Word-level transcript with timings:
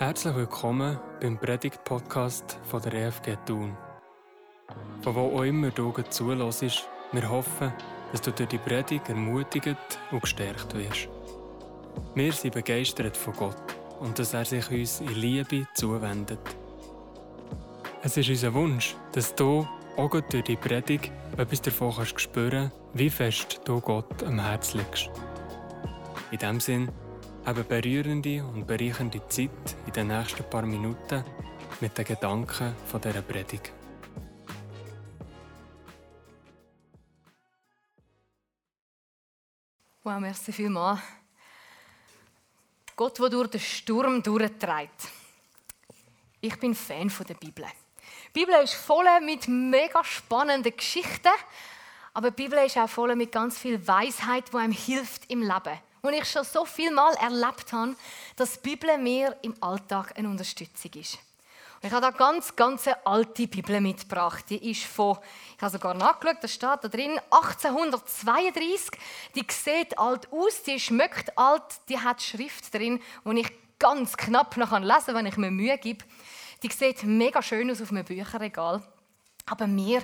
Herzlich 0.00 0.34
willkommen 0.34 0.98
beim 1.20 1.36
Predigt-Podcast 1.36 2.58
von 2.62 2.80
der 2.80 2.94
EFG 2.94 3.36
Thun. 3.44 3.76
Von 5.02 5.14
wo 5.14 5.36
auch 5.36 5.42
immer 5.42 5.68
du 5.68 5.92
zulässt, 6.08 6.88
wir 7.12 7.28
hoffen, 7.28 7.70
dass 8.10 8.22
du 8.22 8.32
durch 8.32 8.48
die 8.48 8.56
Predigt 8.56 9.10
ermutigt 9.10 9.76
und 10.10 10.22
gestärkt 10.22 10.74
wirst. 10.74 11.10
Wir 12.14 12.32
sind 12.32 12.54
begeistert 12.54 13.14
von 13.14 13.34
Gott 13.34 13.76
und 14.00 14.18
dass 14.18 14.32
er 14.32 14.46
sich 14.46 14.70
uns 14.70 15.02
in 15.02 15.14
Liebe 15.16 15.68
zuwendet. 15.74 16.40
Es 18.02 18.16
ist 18.16 18.30
unser 18.30 18.54
Wunsch, 18.54 18.96
dass 19.12 19.34
du 19.34 19.68
auch 19.98 20.18
durch 20.30 20.44
die 20.44 20.56
Predigt 20.56 21.12
etwas 21.36 21.60
davon 21.60 21.94
kannst 21.94 22.18
spüren 22.18 22.72
wie 22.94 23.10
fest 23.10 23.60
du 23.66 23.82
Gott 23.82 24.22
am 24.22 24.40
Herzen 24.40 24.78
liegst. 24.78 25.10
In 26.30 26.38
diesem 26.38 26.60
Sinn, 26.60 26.88
eine 27.56 27.64
berührende 27.64 28.44
und 28.44 28.66
bereichernde 28.66 29.26
Zeit 29.28 29.76
in 29.86 29.92
den 29.92 30.06
nächsten 30.08 30.48
paar 30.48 30.62
Minuten 30.62 31.24
mit 31.80 31.98
den 31.98 32.04
Gedanken 32.04 32.76
von 32.86 33.00
dieser 33.00 33.22
Predigt. 33.22 33.72
Wow, 40.02 40.20
merci 40.20 40.52
vielmals. 40.52 41.00
Gott, 42.94 43.18
der 43.18 43.28
durch 43.30 43.50
den 43.50 43.60
Sturm 43.60 44.22
durchtreibt. 44.22 45.08
Ich 46.40 46.58
bin 46.58 46.74
Fan 46.74 47.12
der 47.28 47.34
Bibel. 47.34 47.66
Die 48.28 48.40
Bibel 48.40 48.54
ist 48.62 48.74
voll 48.74 49.06
mit 49.22 49.48
mega 49.48 50.04
spannenden 50.04 50.76
Geschichten, 50.76 51.32
aber 52.14 52.30
die 52.30 52.42
Bibel 52.44 52.64
ist 52.64 52.78
auch 52.78 52.88
voll 52.88 53.14
mit 53.16 53.32
ganz 53.32 53.58
viel 53.58 53.86
Weisheit, 53.86 54.52
die 54.52 54.56
einem 54.56 54.72
hilft 54.72 55.28
im 55.30 55.42
Leben. 55.42 55.89
Und 56.02 56.12
ich 56.14 56.24
schon 56.24 56.44
so 56.44 56.64
viel 56.64 56.90
Mal 56.90 57.14
erlebt 57.14 57.72
habe, 57.72 57.96
dass 58.36 58.60
die 58.60 58.70
Bibel 58.70 58.96
mir 58.98 59.36
im 59.42 59.54
Alltag 59.62 60.16
eine 60.16 60.28
Unterstützung 60.28 60.92
ist. 60.94 61.18
Und 61.82 61.86
ich 61.86 61.92
habe 61.92 62.02
da 62.02 62.10
ganz, 62.10 62.54
ganz 62.56 62.86
eine 62.86 63.06
alte 63.06 63.46
Bibel 63.46 63.80
mitgebracht. 63.80 64.44
Die 64.50 64.70
ist 64.70 64.84
von, 64.84 65.16
ich 65.56 65.62
habe 65.62 65.72
sogar 65.72 65.94
nachgeschaut, 65.94 66.36
da 66.42 66.48
steht 66.48 66.78
da 66.82 66.88
drin, 66.88 67.18
1832. 67.30 68.90
Die 69.34 69.46
sieht 69.50 69.98
alt 69.98 70.30
aus, 70.30 70.62
die 70.62 70.78
schmeckt 70.78 71.36
alt, 71.38 71.62
die 71.88 71.98
hat 71.98 72.20
Schrift 72.20 72.74
drin, 72.74 73.00
die 73.24 73.40
ich 73.40 73.52
ganz 73.78 74.14
knapp 74.16 74.58
noch 74.58 74.78
lesen 74.78 75.06
kann, 75.06 75.14
wenn 75.14 75.26
ich 75.26 75.38
mir 75.38 75.50
Mühe 75.50 75.78
gebe. 75.78 76.04
Die 76.62 76.70
sieht 76.70 77.02
mega 77.02 77.42
schön 77.42 77.70
aus 77.70 77.80
auf 77.80 77.90
einem 77.90 78.04
Bücherregal. 78.04 78.82
Aber 79.46 79.66
mir, 79.66 80.02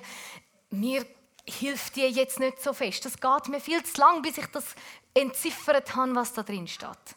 mir 0.71 1.05
hilft 1.45 1.97
die 1.97 2.07
jetzt 2.07 2.41
nicht 2.41 2.63
so 2.63 2.73
fest. 2.73 3.05
Das 3.05 3.21
geht 3.21 3.49
mir 3.49 3.61
viel 3.61 3.83
zu 3.85 4.01
lang, 4.01 4.23
bis 4.23 4.39
ich 4.39 4.47
das 4.47 4.75
entziffert 5.17 5.97
habe, 5.97 6.15
was 6.15 6.33
da 6.33 6.43
drin 6.43 6.69
steht. 6.69 7.17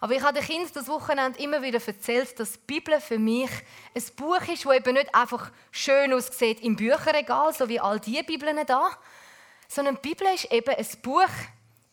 Aber 0.00 0.14
ich 0.14 0.22
habe 0.22 0.38
den 0.38 0.46
Kindern 0.46 0.70
das 0.72 0.88
Wochenende 0.88 1.38
immer 1.40 1.62
wieder 1.62 1.80
erzählt, 1.84 2.38
dass 2.40 2.52
die 2.52 2.58
Bibel 2.66 3.00
für 3.00 3.18
mich 3.18 3.50
ein 3.94 4.02
Buch 4.16 4.40
ist, 4.48 4.64
das 4.64 4.74
eben 4.74 4.94
nicht 4.94 5.14
einfach 5.14 5.50
schön 5.70 6.12
aussieht 6.12 6.60
im 6.62 6.76
Bücherregal, 6.76 7.52
so 7.52 7.68
wie 7.68 7.80
all 7.80 8.00
diese 8.00 8.24
Bibeln 8.24 8.64
da, 8.66 8.90
sondern 9.68 9.96
die 9.96 10.08
Bibel 10.08 10.26
ist 10.34 10.50
eben 10.50 10.74
ein 10.74 10.86
Buch 11.02 11.28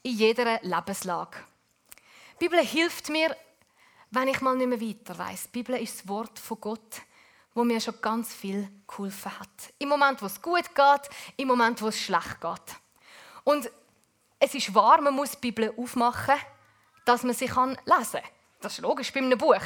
in 0.03 0.17
jeder 0.17 0.59
Lebenslage. 0.61 1.37
Die 2.39 2.47
Bibel 2.47 2.63
hilft 2.65 3.09
mir, 3.09 3.35
wenn 4.11 4.27
ich 4.27 4.41
mal 4.41 4.55
nicht 4.55 4.67
mehr 4.69 4.81
weiter 4.81 5.17
weiß. 5.17 5.43
Die 5.45 5.63
Bibel 5.63 5.75
ist 5.75 5.99
das 5.99 6.07
Wort 6.07 6.39
von 6.39 6.61
Gott, 6.61 7.01
wo 7.53 7.63
mir 7.63 7.81
schon 7.81 7.99
ganz 8.01 8.33
viel 8.33 8.69
geholfen 8.87 9.37
hat. 9.39 9.49
Im 9.79 9.89
Moment, 9.89 10.21
wo 10.21 10.27
es 10.27 10.41
gut 10.41 10.73
geht, 10.73 11.09
im 11.35 11.47
Moment, 11.47 11.81
wo 11.81 11.87
es 11.87 11.99
schlecht 11.99 12.39
geht. 12.39 12.75
Und 13.43 13.69
es 14.39 14.53
ist 14.53 14.73
wahr, 14.73 15.01
man 15.01 15.13
muss 15.13 15.31
die 15.31 15.51
Bibel 15.51 15.73
aufmachen, 15.77 16.35
dass 17.05 17.23
man 17.23 17.33
sie 17.33 17.45
lesen 17.45 17.53
kann. 17.55 17.77
Das 18.61 18.73
ist 18.73 18.81
logisch 18.81 19.11
bei 19.11 19.19
einem 19.19 19.37
Buch. 19.37 19.61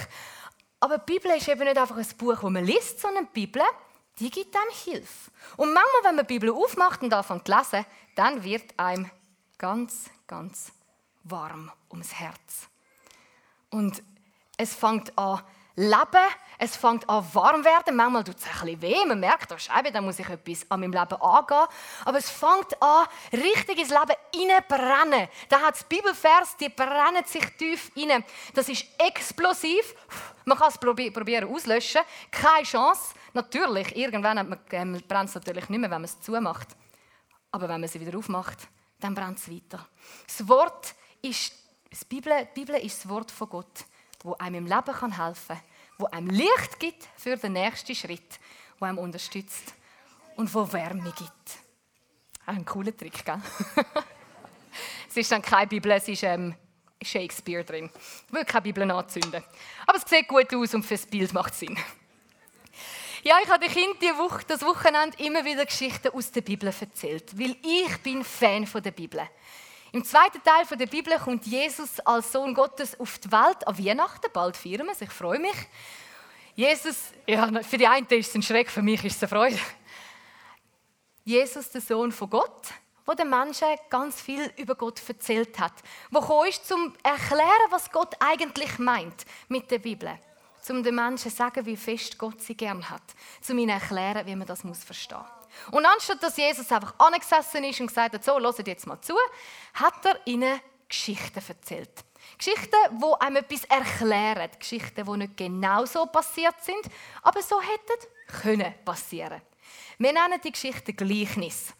Aber 0.79 0.97
die 0.97 1.13
Bibel 1.13 1.31
ist 1.31 1.47
eben 1.47 1.63
nicht 1.63 1.77
einfach 1.77 1.97
ein 1.97 2.07
Buch, 2.17 2.39
das 2.41 2.49
man 2.49 2.65
liest, 2.65 2.99
sondern 2.99 3.27
die 3.27 3.45
Bibel, 3.45 3.61
die 4.19 4.29
gibt 4.29 4.55
einem 4.55 4.71
Hilfe. 4.83 5.31
Und 5.57 5.73
manchmal, 5.73 6.03
wenn 6.03 6.15
man 6.15 6.27
die 6.27 6.33
Bibel 6.33 6.51
aufmacht 6.51 7.01
und 7.01 7.13
anfängt 7.13 7.47
zu 7.47 7.55
lesen, 7.55 7.85
dann 8.15 8.43
wird 8.43 8.77
einem 8.77 9.09
ganz, 9.57 10.09
ganz 10.27 10.71
warm 11.23 11.71
ums 11.89 12.13
Herz. 12.13 12.67
Und 13.69 14.01
es 14.57 14.75
fängt 14.75 15.17
an 15.17 15.41
leben, 15.75 16.29
es 16.57 16.75
fängt 16.75 17.09
an 17.09 17.25
warm 17.33 17.65
werden. 17.65 17.95
Manchmal 17.95 18.23
tut 18.23 18.37
es 18.37 18.45
ein 18.45 18.51
bisschen 18.65 18.81
weh, 18.81 19.05
man 19.05 19.19
merkt, 19.19 19.59
Scheibe, 19.59 19.91
da 19.91 20.01
muss 20.01 20.19
ich 20.19 20.29
etwas 20.29 20.69
an 20.69 20.79
meinem 20.79 20.91
Leben 20.93 21.21
angehen. 21.21 21.67
Aber 22.05 22.17
es 22.17 22.29
fängt 22.29 22.81
an, 22.81 23.07
richtig 23.33 23.79
ins 23.79 23.89
Leben 23.89 24.15
hineinbrennen. 24.35 25.27
Da 25.49 25.61
hat 25.61 25.75
es 25.75 25.83
Bibelvers, 25.83 26.55
die 26.57 26.69
brennen 26.69 27.25
sich 27.25 27.45
tief 27.57 27.91
rein. 27.97 28.23
Das 28.53 28.69
ist 28.69 28.85
explosiv. 28.97 29.95
Man 30.45 30.57
kann 30.57 30.69
es 30.69 30.77
probieren 30.77 31.53
auslöschen. 31.53 32.01
Keine 32.29 32.63
Chance. 32.63 33.13
Natürlich, 33.33 33.95
irgendwann 33.95 34.59
ähm, 34.71 35.01
brennt 35.07 35.29
es 35.29 35.35
natürlich 35.35 35.69
nicht 35.69 35.79
mehr, 35.79 35.89
wenn 35.89 36.01
man 36.01 36.03
es 36.03 36.19
zumacht. 36.21 36.67
Aber 37.51 37.67
wenn 37.67 37.81
man 37.81 37.89
sie 37.89 37.99
wieder 37.99 38.17
aufmacht, 38.17 38.67
dann 38.99 39.15
brennt 39.15 39.39
es 39.39 39.49
weiter. 39.49 39.87
Das 40.27 40.47
Wort 40.47 40.93
ist, 41.21 41.53
die 41.91 42.05
Bibel, 42.05 42.47
die 42.55 42.59
Bibel 42.59 42.75
ist 42.75 43.03
das 43.03 43.09
Wort 43.09 43.31
von 43.31 43.49
Gott, 43.49 43.85
wo 44.23 44.33
einem 44.35 44.65
im 44.65 44.67
Leben 44.67 45.15
helfen 45.15 45.47
kann 45.47 45.61
wo 45.97 46.07
einem 46.07 46.29
Licht 46.29 46.79
gibt 46.79 47.07
für 47.15 47.37
den 47.37 47.53
nächsten 47.53 47.93
Schritt, 47.95 48.39
wo 48.79 48.85
einem 48.85 48.97
unterstützt 48.97 49.73
und 50.35 50.53
wo 50.53 50.71
Wärme 50.73 51.13
gibt. 51.15 51.59
ein 52.47 52.65
cooler 52.65 52.95
Trick, 52.95 53.23
gell? 53.23 53.39
es 55.09 55.17
ist 55.17 55.31
dann 55.31 55.41
keine 55.41 55.67
Bibel, 55.67 55.91
es 55.91 56.07
ist 56.07 56.23
ähm, 56.23 56.55
Shakespeare 57.01 57.63
drin. 57.63 57.89
Ich 58.27 58.33
will 58.33 58.45
keine 58.45 58.63
Bibel 58.63 58.89
anzünden. 58.89 59.43
Aber 59.85 59.97
es 59.97 60.09
sieht 60.09 60.27
gut 60.27 60.53
aus 60.53 60.73
und 60.73 60.83
fürs 60.83 61.05
Bild 61.05 61.31
macht 61.33 61.53
Sinn. 61.53 61.77
Ja, 63.23 63.35
ich 63.43 63.49
habe 63.49 63.67
den 63.67 63.71
Kindern 63.71 64.17
Woche, 64.17 64.43
das 64.47 64.63
Wochenende 64.63 65.23
immer 65.23 65.45
wieder 65.45 65.65
Geschichten 65.65 66.09
aus 66.09 66.31
der 66.31 66.41
Bibel 66.41 66.73
erzählt, 66.79 67.37
weil 67.37 67.55
ich 67.61 67.97
bin 68.01 68.23
Fan 68.23 68.65
von 68.65 68.81
der 68.81 68.91
Bibel. 68.91 69.21
Im 69.93 70.05
zweiten 70.05 70.41
Teil 70.41 70.65
der 70.77 70.85
Bibel 70.85 71.17
kommt 71.19 71.45
Jesus 71.45 71.99
als 72.01 72.31
Sohn 72.31 72.53
Gottes 72.53 72.97
auf 72.97 73.19
die 73.19 73.29
Welt 73.29 73.67
an 73.67 73.77
Weihnachten. 73.77 74.31
Bald 74.31 74.55
feiern 74.55 74.85
wir 74.85 74.93
es, 74.93 75.01
ich 75.01 75.09
freue 75.09 75.39
mich. 75.39 75.55
Jesus, 76.55 77.11
ja, 77.27 77.61
für 77.61 77.77
die 77.77 77.87
einen 77.87 78.07
ist 78.07 78.29
es 78.29 78.35
ein 78.35 78.41
Schreck, 78.41 78.69
für 78.69 78.81
mich 78.81 79.03
ist 79.03 79.17
es 79.17 79.23
eine 79.23 79.29
Freude. 79.29 79.59
Jesus, 81.25 81.69
der 81.71 81.81
Sohn 81.81 82.13
von 82.13 82.29
Gott, 82.29 82.67
wo 83.05 83.13
den 83.13 83.29
Menschen 83.29 83.67
ganz 83.89 84.21
viel 84.21 84.53
über 84.55 84.75
Gott 84.75 85.01
erzählt 85.07 85.59
hat, 85.59 85.73
wo 86.09 86.43
ist, 86.43 86.65
zum 86.65 86.95
erklären, 87.03 87.49
was 87.69 87.91
Gott 87.91 88.15
eigentlich 88.21 88.79
meint 88.79 89.25
mit 89.49 89.69
der 89.71 89.79
Bibel, 89.79 90.17
zum 90.61 90.83
den 90.83 90.95
Menschen 90.95 91.31
sagen, 91.31 91.65
wie 91.65 91.75
fest 91.75 92.17
Gott 92.17 92.41
sie 92.41 92.55
gern 92.55 92.89
hat, 92.89 93.03
zum 93.41 93.57
ihnen 93.57 93.71
erklären, 93.71 94.25
wie 94.25 94.37
man 94.37 94.47
das 94.47 94.63
muss 94.63 94.85
verstehen. 94.85 95.25
Und 95.71 95.85
anstatt 95.85 96.21
dass 96.23 96.37
Jesus 96.37 96.71
einfach 96.71 96.93
angesessen 96.97 97.63
ist 97.63 97.79
und 97.79 97.87
gesagt 97.87 98.15
hat, 98.15 98.23
so, 98.23 98.39
hört 98.39 98.67
jetzt 98.67 98.87
mal 98.87 99.01
zu, 99.01 99.15
hat 99.73 100.05
er 100.05 100.19
ihnen 100.25 100.59
Geschichten 100.87 101.41
erzählt. 101.47 102.03
Geschichten, 102.37 102.75
die 102.91 103.21
einem 103.21 103.37
etwas 103.37 103.65
erklären. 103.65 104.49
Geschichten, 104.57 105.05
die 105.05 105.17
nicht 105.17 105.37
genau 105.37 105.85
so 105.85 106.05
passiert 106.05 106.55
sind, 106.61 106.81
aber 107.21 107.41
so 107.41 107.61
hätten 107.61 108.41
können 108.41 108.73
passieren. 108.83 109.41
Wir 109.97 110.13
nennen 110.13 110.39
die 110.43 110.51
Geschichten 110.51 110.95
Gleichnis. 110.95 111.73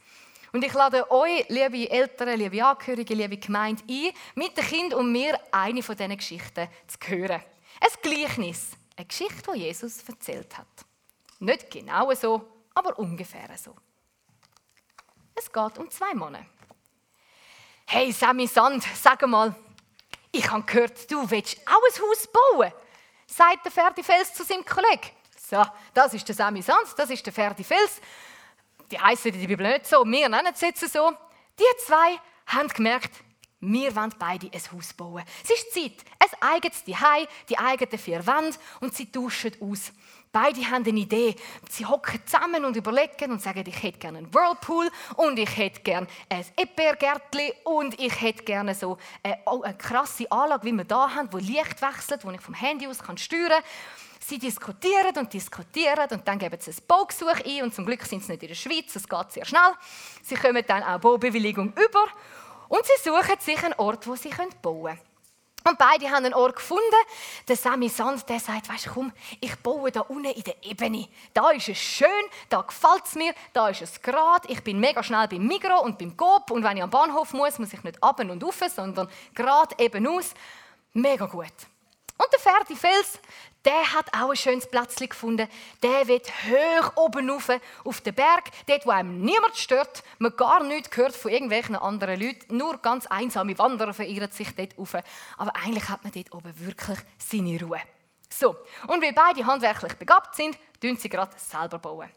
Und 0.54 0.64
ich 0.64 0.74
lade 0.74 1.10
euch, 1.10 1.48
liebe 1.48 1.90
Eltern, 1.90 2.38
liebe 2.38 2.64
Angehörige, 2.64 3.14
liebe 3.14 3.38
Gemeinde, 3.38 3.84
ein, 3.90 4.12
mit 4.36 4.58
den 4.58 4.66
Kindern 4.66 5.00
und 5.00 5.12
mir 5.12 5.40
eine 5.52 5.81
von 5.81 5.96
diesen 5.96 6.18
Geschichten 6.18 6.68
zu 6.88 6.98
hören. 7.10 7.42
Ein 7.80 8.02
Gleichnis. 8.02 8.72
Eine 8.98 9.06
Geschichte, 9.06 9.52
die 9.54 9.60
Jesus 9.60 10.04
erzählt 10.08 10.58
hat. 10.58 10.68
Nicht 11.40 11.72
genau 11.72 12.14
so, 12.14 12.50
aber 12.74 12.98
ungefähr 13.00 13.50
so. 13.58 13.76
Es 15.36 15.52
geht 15.52 15.78
um 15.78 15.90
zwei 15.90 16.14
Männer. 16.14 16.46
Hey 17.88 18.12
Sammy 18.12 18.48
Sand, 18.48 18.86
sag 18.96 19.28
mal, 19.28 19.56
ich 20.32 20.50
habe 20.50 20.64
gehört, 20.64 21.12
du 21.12 21.30
willst 21.30 21.58
auch 21.68 21.74
ein 21.74 22.02
Haus 22.02 22.28
bauen, 22.28 22.72
sagt 23.28 23.66
der 23.66 23.72
Ferdi 23.72 24.04
Fels 24.04 24.34
zu 24.34 24.44
seinem 24.44 24.66
Kollegen. 24.66 25.10
So, 25.38 25.66
das 25.94 26.13
ist 26.13 26.28
der 26.28 26.36
Sammy 26.36 26.62
Sand, 26.62 26.88
das 26.95 27.10
ist 27.10 27.25
der 27.25 27.34
Ferdi 27.34 27.63
Fels. 27.63 28.00
Die 28.90 29.00
heißen 29.00 29.31
der 29.31 29.48
Bibel 29.48 29.68
nicht 29.68 29.88
so, 29.88 30.06
wir 30.06 30.30
nennen 30.30 30.54
es 30.54 30.62
jetzt 30.62 30.88
so. 30.92 31.12
Die 31.60 31.84
zwei 31.86 32.19
haben 32.45 32.69
gemerkt, 32.69 33.12
wir 33.60 33.95
wollen 33.95 34.13
beide 34.18 34.50
ein 34.51 34.72
Haus 34.72 34.94
bauen. 34.94 35.24
Es 35.44 35.51
ist 35.51 35.74
Zeit, 35.74 36.04
ein 36.19 36.42
eigenes 36.54 36.84
Zuhause, 36.84 37.28
die 37.48 37.57
eigenen 37.57 38.00
vier 38.00 38.25
Wände 38.25 38.57
und 38.80 38.95
sie 38.95 39.12
tauschen 39.12 39.56
aus. 39.62 39.92
Beide 40.33 40.62
haben 40.72 40.86
eine 40.86 41.00
Idee. 41.00 41.36
Sie 41.69 41.86
hocken 41.86 42.22
zusammen 42.25 42.63
und 42.63 42.78
überlegen 42.78 43.31
und 43.31 43.42
sagen, 43.42 43.66
ich 43.68 43.83
hätte 43.83 44.00
gerne 44.00 44.19
einen 44.19 44.33
Whirlpool 44.33 44.89
und 45.18 45.38
ich 45.38 45.57
hätte 45.57 45.81
gerne 45.81 46.07
ein 46.30 46.45
Epbergärtli 46.56 47.54
und 47.66 48.00
ich 48.00 48.22
hätte 48.22 48.44
gerne 48.44 48.74
so 48.74 48.98
eine, 49.24 49.38
oh, 49.45 49.62
eine 49.62 49.75
krasse 49.75 50.31
Anlage, 50.31 50.66
wie 50.66 50.72
wir 50.72 50.86
da 50.86 51.13
haben, 51.13 51.33
wo 51.33 51.38
Licht 51.38 51.81
wechselt, 51.81 52.24
wo 52.24 52.31
ich 52.31 52.39
vom 52.39 52.54
Handy 52.54 52.88
aus 52.88 53.00
kann 53.00 53.18
steuern 53.18 53.50
kann. 53.50 53.63
Sie 54.22 54.39
diskutieren 54.39 55.18
und 55.18 55.33
diskutieren 55.33 56.07
und 56.12 56.25
dann 56.25 56.39
geben 56.39 56.57
sie 56.62 56.72
ein 56.72 56.78
Baugesuch 56.88 57.44
ein 57.45 57.63
und 57.63 57.75
zum 57.75 57.86
Glück 57.86 58.04
sind 58.04 58.24
sie 58.24 58.31
nicht 58.31 58.44
in 58.44 58.50
der 58.50 58.56
Schweiz, 58.56 58.95
es 58.95 59.10
geht 59.10 59.31
sehr 59.31 59.44
schnell. 59.44 59.74
Sie 60.22 60.36
kommen 60.36 60.63
dann 60.66 60.83
auch 60.83 61.00
Baubewilligung 61.00 61.74
über 61.74 62.06
und 62.69 62.86
sie 62.86 63.04
suchen 63.04 63.38
sich 63.39 63.62
einen 63.66 63.74
Ort, 63.74 64.07
wo 64.07 64.16
sie 64.16 64.30
bauen 64.62 64.95
können. 64.95 65.11
Und 65.63 65.78
beide 65.78 66.10
haben 66.10 66.25
einen 66.25 66.34
Ort 66.34 66.56
gefunden. 66.56 66.84
Der 67.48 67.56
Sammy 67.56 67.88
Sand, 67.90 68.28
der 68.28 68.40
sagt, 68.40 68.68
weißt 68.68 68.90
komm, 68.94 69.12
ich 69.40 69.56
baue 69.58 69.92
da 69.92 70.02
unten 70.02 70.31
in 70.31 70.44
der 70.44 70.63
Ebene. 70.63 71.08
Da 71.34 71.52
ist 71.52 71.69
es 71.69 71.78
schön, 71.78 72.08
da 72.50 72.62
gefällt 72.62 73.06
es 73.06 73.16
mir, 73.16 73.34
da 73.54 73.69
ist 73.69 73.81
es 73.81 74.02
gerade. 74.02 74.48
Ich 74.52 74.63
bin 74.63 74.80
mega 74.80 75.04
schnell 75.04 75.28
beim 75.28 75.46
Migro 75.46 75.81
und 75.81 76.00
beim 76.00 76.18
Coop 76.18 76.50
und 76.52 76.63
wenn 76.63 76.78
ich 76.78 76.84
am 76.84 76.90
Bahnhof 76.90 77.34
muss, 77.34 77.60
muss 77.60 77.74
ich 77.74 77.84
nicht 77.84 78.04
ab 78.04 78.19
und 78.19 78.44
rauf, 78.44 78.60
sondern 78.75 79.08
gerade 79.36 79.75
eben 79.78 80.08
aus. 80.08 80.34
Mega 80.94 81.25
gut. 81.25 81.54
Und 82.21 82.31
der 82.31 82.39
Ferdi 82.39 82.75
Fels, 82.75 83.19
der 83.65 83.94
hat 83.94 84.13
auch 84.13 84.29
ein 84.29 84.35
schönes 84.35 84.69
Plätzchen 84.69 85.09
gefunden. 85.09 85.47
Der 85.81 86.07
wird 86.07 86.27
hoch 86.29 86.91
oben 86.95 87.31
rauf, 87.31 87.50
auf 87.83 88.01
den 88.01 88.13
Berg, 88.13 88.44
dort, 88.68 88.85
wo 88.85 88.91
einem 88.91 89.21
niemand 89.21 89.57
stört, 89.57 90.03
man 90.19 90.35
gar 90.35 90.63
nichts 90.63 90.95
hört 90.95 91.15
von 91.15 91.31
irgendwelchen 91.31 91.75
anderen 91.75 92.19
Leuten. 92.21 92.57
Nur 92.57 92.77
ganz 92.77 93.07
einsame 93.07 93.57
Wanderer 93.57 93.95
verirren 93.95 94.31
sich 94.31 94.53
dort 94.56 94.77
rauf. 94.77 94.95
Aber 95.38 95.56
eigentlich 95.56 95.89
hat 95.89 96.03
man 96.03 96.13
dort 96.13 96.31
oben 96.31 96.53
wirklich 96.59 97.00
seine 97.18 97.59
Ruhe. 97.59 97.81
So, 98.29 98.56
und 98.88 99.01
weil 99.01 99.13
beide 99.13 99.44
handwerklich 99.44 99.94
begabt 99.95 100.35
sind, 100.35 100.57
tun 100.79 100.97
sie 100.97 101.09
gerade 101.09 101.35
selber 101.38 101.79
bauen. 101.79 102.09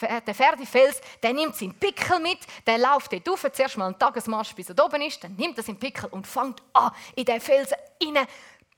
Der, 0.00 0.34
Ferdifels, 0.34 1.00
der 1.22 1.32
nimmt 1.32 1.56
seinen 1.56 1.74
Pickel 1.74 2.20
mit, 2.20 2.38
der 2.66 2.78
läuft 2.78 3.12
dort 3.12 3.28
rauf, 3.28 3.46
zuerst 3.52 3.76
mal 3.76 3.86
einen 3.86 3.98
Tagesmarsch, 3.98 4.54
bis 4.54 4.70
er 4.70 4.84
oben 4.84 5.02
ist, 5.02 5.24
dann 5.24 5.34
nimmt 5.34 5.58
er 5.58 5.64
seinen 5.64 5.78
Pickel 5.78 6.08
und 6.10 6.26
fängt 6.26 6.62
an, 6.72 6.92
in 7.16 7.24
den 7.24 7.40
Felsen 7.40 7.76
rein 8.00 8.26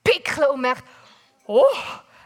pickeln 0.02 0.48
und 0.50 0.60
merkt, 0.60 0.84
oh, 1.46 1.64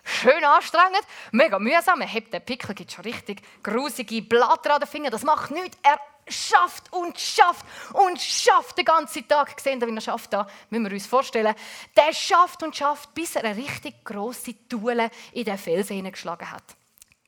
schön 0.04 0.44
anstrengend, 0.44 1.02
mega 1.32 1.58
mühsam. 1.58 2.00
Er 2.00 2.06
hebt 2.06 2.32
den 2.32 2.44
Pickel, 2.44 2.74
gibt 2.74 2.92
schon 2.92 3.04
richtig 3.04 3.42
grusige 3.62 4.22
Blätter 4.22 4.74
an 4.74 4.80
den 4.80 4.88
Fingern, 4.88 5.12
das 5.12 5.22
macht 5.22 5.50
nichts. 5.50 5.78
Er 5.82 5.98
schafft 6.26 6.92
und 6.92 7.18
schafft 7.18 7.66
und 7.92 8.20
schafft 8.20 8.78
den 8.78 8.84
ganzen 8.84 9.26
Tag. 9.28 9.56
Gesehen, 9.56 9.80
wie 9.80 9.94
er 9.94 10.00
schafft 10.00 10.32
da, 10.32 10.46
müssen 10.70 10.84
wir 10.84 10.92
uns 10.92 11.06
vorstellen. 11.06 11.54
Der 11.96 12.12
schafft 12.12 12.62
und 12.62 12.74
schafft, 12.74 13.14
bis 13.14 13.36
er 13.36 13.44
eine 13.44 13.56
richtig 13.56 14.04
grosse 14.04 14.54
Tule 14.68 15.10
in 15.32 15.44
den 15.44 15.58
Felsen 15.58 15.96
hineingeschlagen 15.96 16.50
hat. 16.50 16.76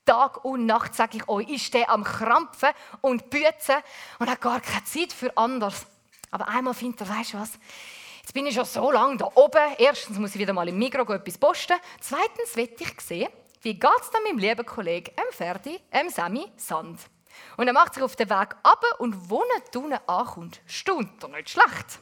Tag 0.06 0.44
und 0.44 0.64
Nacht, 0.64 0.94
sage 0.94 1.18
ich 1.18 1.28
euch, 1.28 1.48
ist 1.50 1.74
der 1.74 1.90
am 1.90 2.04
Krampfen 2.04 2.70
und 3.02 3.28
Büzen 3.28 3.76
und 4.18 4.30
hat 4.30 4.40
gar 4.40 4.60
keine 4.60 4.84
Zeit 4.84 5.12
für 5.12 5.36
anders. 5.36 5.86
Aber 6.30 6.48
einmal 6.48 6.74
findet 6.74 7.02
er, 7.02 7.08
weißt 7.08 7.34
du 7.34 7.38
was? 7.38 7.58
Jetzt 8.22 8.32
bin 8.32 8.46
ich 8.46 8.54
schon 8.54 8.64
so 8.64 8.90
lange 8.90 9.18
da 9.18 9.30
oben. 9.34 9.74
Erstens 9.78 10.18
muss 10.18 10.34
ich 10.34 10.40
wieder 10.40 10.52
mal 10.52 10.68
im 10.68 10.78
Mikro 10.78 11.02
etwas 11.12 11.38
posten. 11.38 11.76
Zweitens 12.00 12.56
will 12.56 12.70
ich 12.78 13.00
sehen, 13.00 13.28
wie 13.62 13.74
geht 13.74 14.00
es 14.00 14.10
dann 14.10 14.22
meinem 14.22 14.38
lieben 14.38 14.64
Kollegen 14.64 15.12
M. 15.16 15.32
Ferdi, 15.32 15.80
M. 15.90 16.08
Sammy 16.08 16.50
Sand. 16.56 17.00
Und 17.56 17.66
er 17.66 17.72
macht 17.72 17.94
sich 17.94 18.02
auf 18.02 18.16
den 18.16 18.30
Weg 18.30 18.56
ab 18.62 18.82
und 18.98 19.30
wo 19.30 19.42
er 19.42 19.80
unten 19.80 19.98
ankommt, 20.06 20.60
stund 20.66 21.22
er 21.22 21.28
nicht 21.28 21.50
schlecht. 21.50 21.98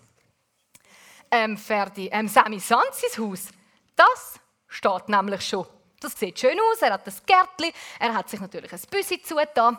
Ähm, 1.31 1.57
Ferdi, 1.57 2.09
ähm, 2.12 2.29
Sammy 2.29 2.61
Sand, 2.61 2.93
sein 2.93 3.25
Haus, 3.25 3.49
das 3.97 4.41
steht 4.69 5.09
nämlich 5.09 5.47
schon. 5.47 5.67
Das 6.05 6.19
sieht 6.19 6.39
schön 6.39 6.59
aus, 6.61 6.83
er 6.83 6.93
hat 6.93 7.06
das 7.06 7.25
Gärtchen, 7.25 7.73
er 7.99 8.12
hat 8.12 8.29
sich 8.29 8.39
natürlich 8.39 8.71
ein 8.71 8.81
Büsi 8.91 9.23
zugetan. 9.23 9.79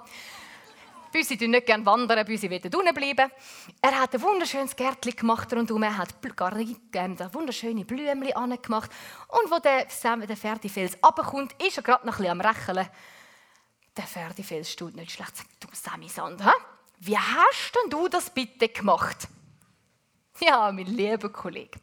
Büsi 1.12 1.38
tun 1.38 1.51
nicht 1.51 1.68
gerne 1.68 1.86
wandern, 1.86 2.25
Büsi 2.25 2.50
will 2.50 2.60
unten 2.63 2.95
bleiben. 2.95 3.31
Er 3.80 4.00
hat 4.00 4.16
ein 4.16 4.22
wunderschönes 4.24 4.75
Gärtchen 4.75 5.16
gemacht 5.16 5.54
rundherum, 5.54 5.83
er 5.83 5.95
hat 5.95 6.16
ähm, 6.94 7.16
wunderschöne 7.31 7.86
Blümchen 7.86 8.36
angemacht. 8.36 8.89
Und 9.27 9.51
wo 9.51 9.60
der, 9.60 9.86
der 10.25 10.36
Ferdifels 10.36 10.98
runterkommt, 11.04 11.54
ist 11.62 11.77
er 11.77 11.83
gerade 11.83 12.07
noch 12.07 12.16
ein 12.16 12.24
bisschen 12.24 12.42
am 12.42 12.42
Rächeln. 12.42 12.89
Der 13.95 14.06
Ferdifels 14.06 14.71
steht 14.71 14.95
nicht 14.95 15.12
schlecht. 15.12 15.44
Du, 15.60 15.68
Sammy 15.74 16.10
Sand, 16.10 16.42
wie 17.01 17.18
hast 17.19 17.71
denn 17.75 17.92
du 17.92 18.07
das 18.07 18.31
bitte 18.31 18.68
gemacht? 18.69 19.28
Ja, 20.41 20.71
mein 20.71 20.85
lieber 20.85 21.29
Kollege. 21.29 21.79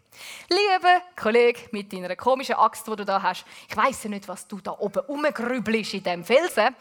Lieber 0.49 1.00
Kollege 1.16 1.60
mit 1.70 1.93
deiner 1.93 2.14
komischen 2.16 2.54
Axt, 2.56 2.87
die 2.87 2.96
du 2.96 3.04
da 3.04 3.22
hast, 3.22 3.46
ich 3.69 3.76
weiß 3.76 4.04
ja 4.04 4.10
nicht, 4.10 4.28
was 4.28 4.46
du 4.46 4.60
da 4.60 4.76
oben 4.78 5.02
rumgrübelst 5.06 5.94
in 5.94 6.02
dem 6.02 6.25
Felsen. 6.25 6.75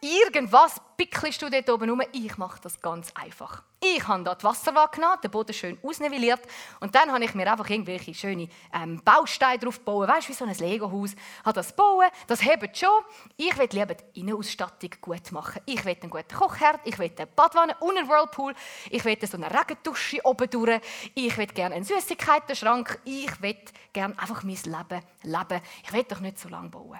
Irgendwas 0.00 0.80
pickelst 0.96 1.42
du 1.42 1.50
dort 1.50 1.68
oben 1.70 1.90
rum. 1.90 2.02
Ich 2.12 2.36
mache 2.38 2.60
das 2.62 2.80
ganz 2.80 3.10
einfach. 3.14 3.62
Ich 3.94 4.08
habe 4.08 4.36
die 4.36 4.44
Wasserwaage 4.44 4.96
genommen, 4.96 5.18
den 5.22 5.30
Boden 5.30 5.52
schön 5.52 5.78
ausnivelliert 5.82 6.40
und 6.80 6.94
dann 6.94 7.12
habe 7.12 7.24
ich 7.24 7.34
mir 7.34 7.50
einfach 7.50 7.68
irgendwelche 7.68 8.14
schöne 8.14 8.48
ähm, 8.74 9.00
Bausteine 9.04 9.58
drauf 9.58 9.78
gebaut. 9.78 10.08
Weißt 10.08 10.28
du, 10.28 10.32
wie 10.32 10.36
so 10.36 10.44
ein 10.44 10.54
Lego-Haus. 10.54 11.14
Habe 11.44 11.54
das 11.54 11.74
bauen, 11.74 12.08
das 12.26 12.44
hebt 12.44 12.76
schon. 12.76 12.88
Ich 13.36 13.56
will 13.56 13.68
lieber 13.70 13.94
die 13.94 14.20
Innenausstattung 14.20 14.90
gut 15.00 15.30
machen. 15.30 15.62
Ich 15.66 15.84
will 15.84 15.96
einen 16.00 16.10
guten 16.10 16.34
Kochherd, 16.34 16.80
ich 16.84 16.98
will 16.98 17.12
eine 17.16 17.26
Badwanne 17.26 17.76
und 17.80 17.96
einen 17.96 18.08
Whirlpool. 18.08 18.54
Ich 18.90 19.04
will 19.04 19.18
so 19.24 19.36
eine 19.36 19.50
Regendusche 19.50 20.18
oben 20.24 20.50
durch. 20.50 20.80
Ich 21.14 21.36
will 21.36 21.46
gerne 21.46 21.76
einen 21.76 21.84
Süßigkeiten-Schrank. 21.84 23.00
Ich 23.04 23.40
will 23.40 23.56
gerne 23.92 24.18
einfach 24.18 24.42
mein 24.42 24.56
Leben 24.56 25.02
leben. 25.22 25.60
Ich 25.84 25.92
will 25.92 26.04
doch 26.04 26.20
nicht 26.20 26.38
so 26.38 26.48
lange 26.48 26.70
bauen. 26.70 26.98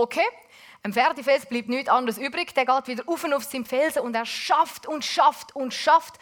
Okay, 0.00 0.28
ein 0.84 0.92
Pferdefels 0.92 1.44
bleibt 1.46 1.68
nichts 1.68 1.88
anderes 1.88 2.18
übrig. 2.18 2.54
Der 2.54 2.64
geht 2.64 2.86
wieder 2.86 3.02
auf 3.08 3.24
und 3.24 3.34
auf 3.34 3.42
seinen 3.42 3.64
Felsen 3.64 4.02
und 4.02 4.14
er 4.14 4.24
schafft 4.24 4.86
und 4.86 5.04
schafft 5.04 5.56
und 5.56 5.74
schafft. 5.74 6.14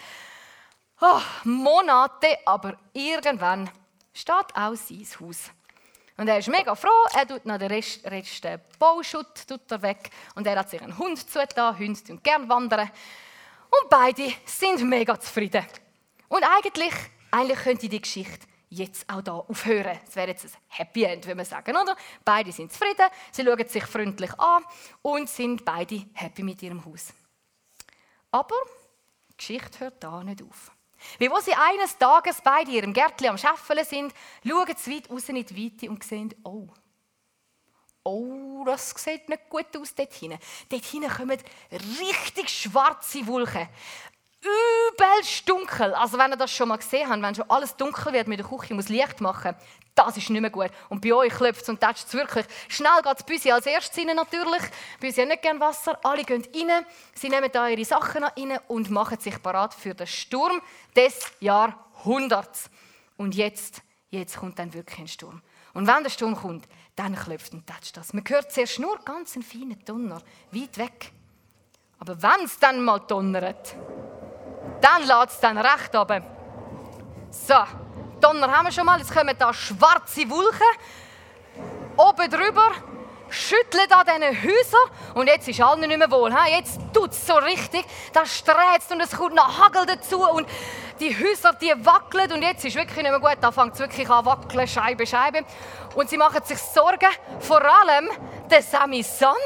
Oh, 0.99 1.21
Monate, 1.45 2.39
aber 2.47 2.79
irgendwann 2.95 3.69
steht 4.15 4.55
auch 4.55 4.75
sein 4.75 5.07
Haus. 5.21 5.51
Und 6.17 6.27
er 6.27 6.39
ist 6.39 6.49
mega 6.49 6.75
froh, 6.75 6.89
er 7.13 7.29
tut 7.29 7.45
noch 7.45 7.59
den 7.59 7.71
Rest, 7.71 8.03
Rest 8.07 8.45
den 8.45 8.59
Bauschutt 8.79 9.47
tut 9.47 9.71
er 9.71 9.83
weg 9.83 10.09
und 10.35 10.47
er 10.47 10.59
hat 10.59 10.71
sich 10.71 10.81
einen 10.81 10.97
Hund 10.97 11.31
zugetan. 11.31 11.79
Hunde 11.79 12.03
tun 12.03 12.21
gerne 12.23 12.49
wandern. 12.49 12.91
Und 13.69 13.91
beide 13.91 14.33
sind 14.47 14.83
mega 14.85 15.21
zufrieden. 15.21 15.67
Und 16.29 16.43
eigentlich, 16.45 16.95
eigentlich 17.31 17.59
könnte 17.59 17.91
die 17.91 18.01
Geschichte 18.01 18.47
jetzt 18.69 19.09
auch 19.09 19.23
da 19.23 19.33
aufhören. 19.35 19.99
Es 20.07 20.17
wäre 20.17 20.29
jetzt 20.29 20.45
ein 20.45 20.53
Happy 20.69 21.05
End, 21.05 21.25
würde 21.25 21.37
man 21.37 21.45
sagen, 21.45 21.77
oder? 21.77 21.97
Beide 22.25 22.53
sind 22.53 22.73
zufrieden, 22.73 23.07
sie 23.33 23.45
schauen 23.45 23.69
sich 23.69 23.85
freundlich 23.85 24.39
an 24.39 24.65
und 25.03 25.29
sind 25.29 25.65
beide 25.65 26.07
happy 26.15 26.43
mit 26.43 26.63
ihrem 26.63 26.85
Haus. 26.85 27.13
Aber 28.31 28.57
die 29.31 29.37
Geschichte 29.37 29.81
hört 29.81 30.03
da 30.03 30.23
nicht 30.23 30.43
auf. 30.43 30.73
Wie 31.19 31.31
wo 31.31 31.39
sie 31.41 31.55
eines 31.55 31.97
Tages 31.99 32.41
beide 32.43 32.71
ihrem 32.71 32.93
Gärtchen 32.93 33.29
am 33.29 33.39
Scheffeln 33.39 33.85
sind, 33.85 34.15
schauen 34.47 34.75
sie 34.77 34.97
weit 34.97 35.11
raus 35.11 35.29
in 35.29 35.45
die 35.45 35.65
Weite 35.65 35.91
und 35.91 36.03
sehen, 36.03 36.35
oh, 36.43 36.69
oh, 38.03 38.65
das 38.65 38.91
sieht 38.91 39.29
nicht 39.29 39.49
gut 39.49 39.77
aus 39.77 39.95
dort 39.95 40.13
hinten. 40.15 40.39
Dort 40.69 40.85
hinten 40.85 41.11
kommen 41.11 41.39
richtig 41.71 42.49
schwarze 42.49 43.27
Wolken 43.27 43.69
übelst 44.47 45.49
dunkel. 45.49 45.95
Also 45.95 46.19
wenn 46.19 46.33
ihr 46.33 46.37
das 46.37 46.51
schon 46.51 46.69
mal 46.69 46.77
gesehen 46.77 47.09
habt, 47.09 47.23
wenn 47.23 47.35
schon 47.35 47.51
alles 47.51 47.77
dunkel 47.77 48.13
wird 48.13 48.29
mit 48.29 48.39
der 48.39 48.47
Küche, 48.47 48.75
muss 48.75 48.89
Licht 48.89 49.21
machen, 49.21 49.55
das 49.95 50.17
ist 50.17 50.29
nicht 50.29 50.41
mehr 50.41 50.51
gut. 50.51 50.71
Und 50.91 51.01
bei 51.01 51.13
euch 51.15 51.33
klopft 51.33 51.63
es 51.63 51.69
und 51.69 51.81
tätscht 51.81 52.07
es 52.07 52.15
wirklich. 52.15 52.45
Schnell 52.69 53.03
geht 53.03 53.15
das 53.15 53.25
Büsi 53.25 53.51
als 53.51 53.67
erstes 53.67 53.97
rein 53.99 54.15
natürlich. 54.15 54.63
Büsi 55.01 55.23
hat 55.23 55.29
nicht 55.29 55.43
gerne 55.43 55.59
Wasser. 55.59 55.99
Alle 56.05 56.23
gehen 56.23 56.47
rein, 56.55 56.85
sie 57.15 57.31
nehmen 57.31 57.51
da 57.51 57.67
ihre 57.69 57.85
Sachen 57.85 58.23
rein 58.25 58.59
und 58.69 58.91
machen 58.91 59.19
sich 59.19 59.43
parat 59.43 59.73
für 59.73 59.95
den 59.95 60.07
Sturm 60.07 60.61
des 60.95 61.33
Jahrhunderts. 61.41 62.71
Und 63.17 63.35
jetzt, 63.35 63.83
jetzt 64.11 64.37
kommt 64.37 64.59
dann 64.59 64.73
wirklich 64.75 64.99
ein 64.99 65.09
Sturm. 65.09 65.41
Und 65.73 65.87
wenn 65.87 66.03
der 66.03 66.11
Sturm 66.11 66.37
kommt, 66.37 66.67
dann 66.95 67.15
klopft 67.15 67.55
und 67.55 67.67
tätscht 67.67 67.97
das. 67.97 68.13
Man 68.13 68.25
hört 68.27 68.53
zuerst 68.53 68.79
nur 68.79 68.99
ganz 68.99 69.35
einen 69.35 69.45
feinen 69.45 69.83
Donner, 69.85 70.21
weit 70.51 70.77
weg. 70.77 71.13
Aber 71.99 72.21
wenn 72.23 72.45
es 72.45 72.59
dann 72.59 72.85
mal 72.85 72.99
donnert, 72.99 73.75
dann 74.81 75.03
lädt 75.03 75.31
es 75.31 75.41
dann 75.41 75.59
recht 75.59 75.95
runter. 75.95 76.23
So, 77.31 77.55
Donner 78.21 78.51
haben 78.51 78.67
wir 78.67 78.73
schon 78.73 78.87
mal. 78.87 78.99
Jetzt 78.99 79.15
kommen 79.15 79.35
da 79.39 79.53
schwarze 79.53 80.29
Wolken. 80.29 80.67
Oben 81.97 82.31
drüber 82.31 82.71
schüttelt 83.29 83.93
an 83.93 84.07
diesen 84.07 84.43
Häusern 84.43 84.91
und 85.15 85.27
jetzt 85.27 85.49
ist 85.49 85.61
allen 85.61 85.81
nicht 85.81 85.99
mehr 85.99 86.11
wohl. 86.11 86.33
Jetzt 86.51 86.79
tut 86.93 87.11
es 87.11 87.27
so 87.27 87.35
richtig, 87.35 87.85
das 88.13 88.37
sträzt 88.37 88.91
und 88.91 89.01
es 89.01 89.17
kommt 89.17 89.35
noch 89.35 89.59
Hagel 89.59 89.87
dazu 89.87 90.23
und 90.29 90.47
die 91.01 91.15
Häuser, 91.17 91.53
die 91.55 91.73
wackeln 91.85 92.33
und 92.33 92.43
jetzt 92.43 92.65
ist 92.65 92.77
wirklich 92.77 92.97
nicht 92.97 93.11
mehr 93.11 93.21
gut. 93.21 93.39
Da 93.41 93.51
fängt 93.53 93.75
es 93.75 93.81
wirklich 93.81 94.09
an 94.09 94.25
wackeln, 94.25 94.67
Scheibe, 94.67 95.07
Scheibe. 95.07 95.45
Und 95.95 96.11
sie 96.11 96.17
machen 96.17 96.43
sich 96.45 96.59
Sorgen, 96.59 97.09
vor 97.41 97.63
allem 97.63 98.09
der 98.51 98.63
Sammy 98.63 99.03
Sand, 99.03 99.37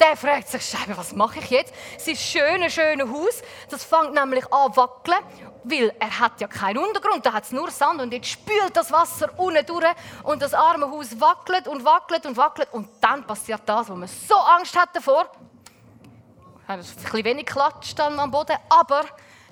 der 0.00 0.16
fragt 0.16 0.48
sich, 0.48 0.64
Scheibe, 0.64 0.96
was 0.96 1.12
mache 1.12 1.38
ich 1.38 1.50
jetzt? 1.50 1.72
Sein 1.98 2.16
schönes, 2.16 2.74
schönes 2.74 3.08
Haus, 3.08 3.42
das 3.68 3.84
fängt 3.84 4.14
nämlich 4.14 4.44
an 4.52 4.76
wackeln, 4.76 5.18
weil 5.64 5.94
er 5.98 6.18
hat 6.18 6.40
ja 6.40 6.48
keinen 6.48 6.78
Untergrund, 6.78 7.24
da 7.24 7.32
hat 7.32 7.44
es 7.44 7.52
nur 7.52 7.70
Sand. 7.70 8.00
Und 8.00 8.12
jetzt 8.12 8.28
spült 8.28 8.74
das 8.76 8.90
Wasser 8.90 9.30
unten 9.36 9.64
durch. 9.64 9.86
Und 10.24 10.42
das 10.42 10.54
arme 10.54 10.90
Haus 10.90 11.20
wackelt 11.20 11.68
und 11.68 11.84
wackelt 11.84 12.26
und 12.26 12.36
wackelt. 12.36 12.68
Und 12.72 12.88
dann 13.00 13.24
passiert 13.24 13.62
das, 13.66 13.88
wo 13.88 13.94
man 13.94 14.08
so 14.08 14.34
Angst 14.34 14.76
hat 14.76 14.88
davor. 14.94 15.30
Ein 16.66 16.78
bisschen 16.78 17.24
wenig 17.24 17.46
klatscht 17.46 17.98
dann 17.98 18.18
am 18.18 18.30
Boden, 18.30 18.56
aber 18.68 19.04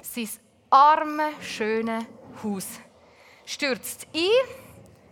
sein 0.03 0.29
arme, 0.71 1.33
schöne 1.43 2.07
Haus 2.43 2.67
stürzt 3.45 4.07
ein, 4.15 4.31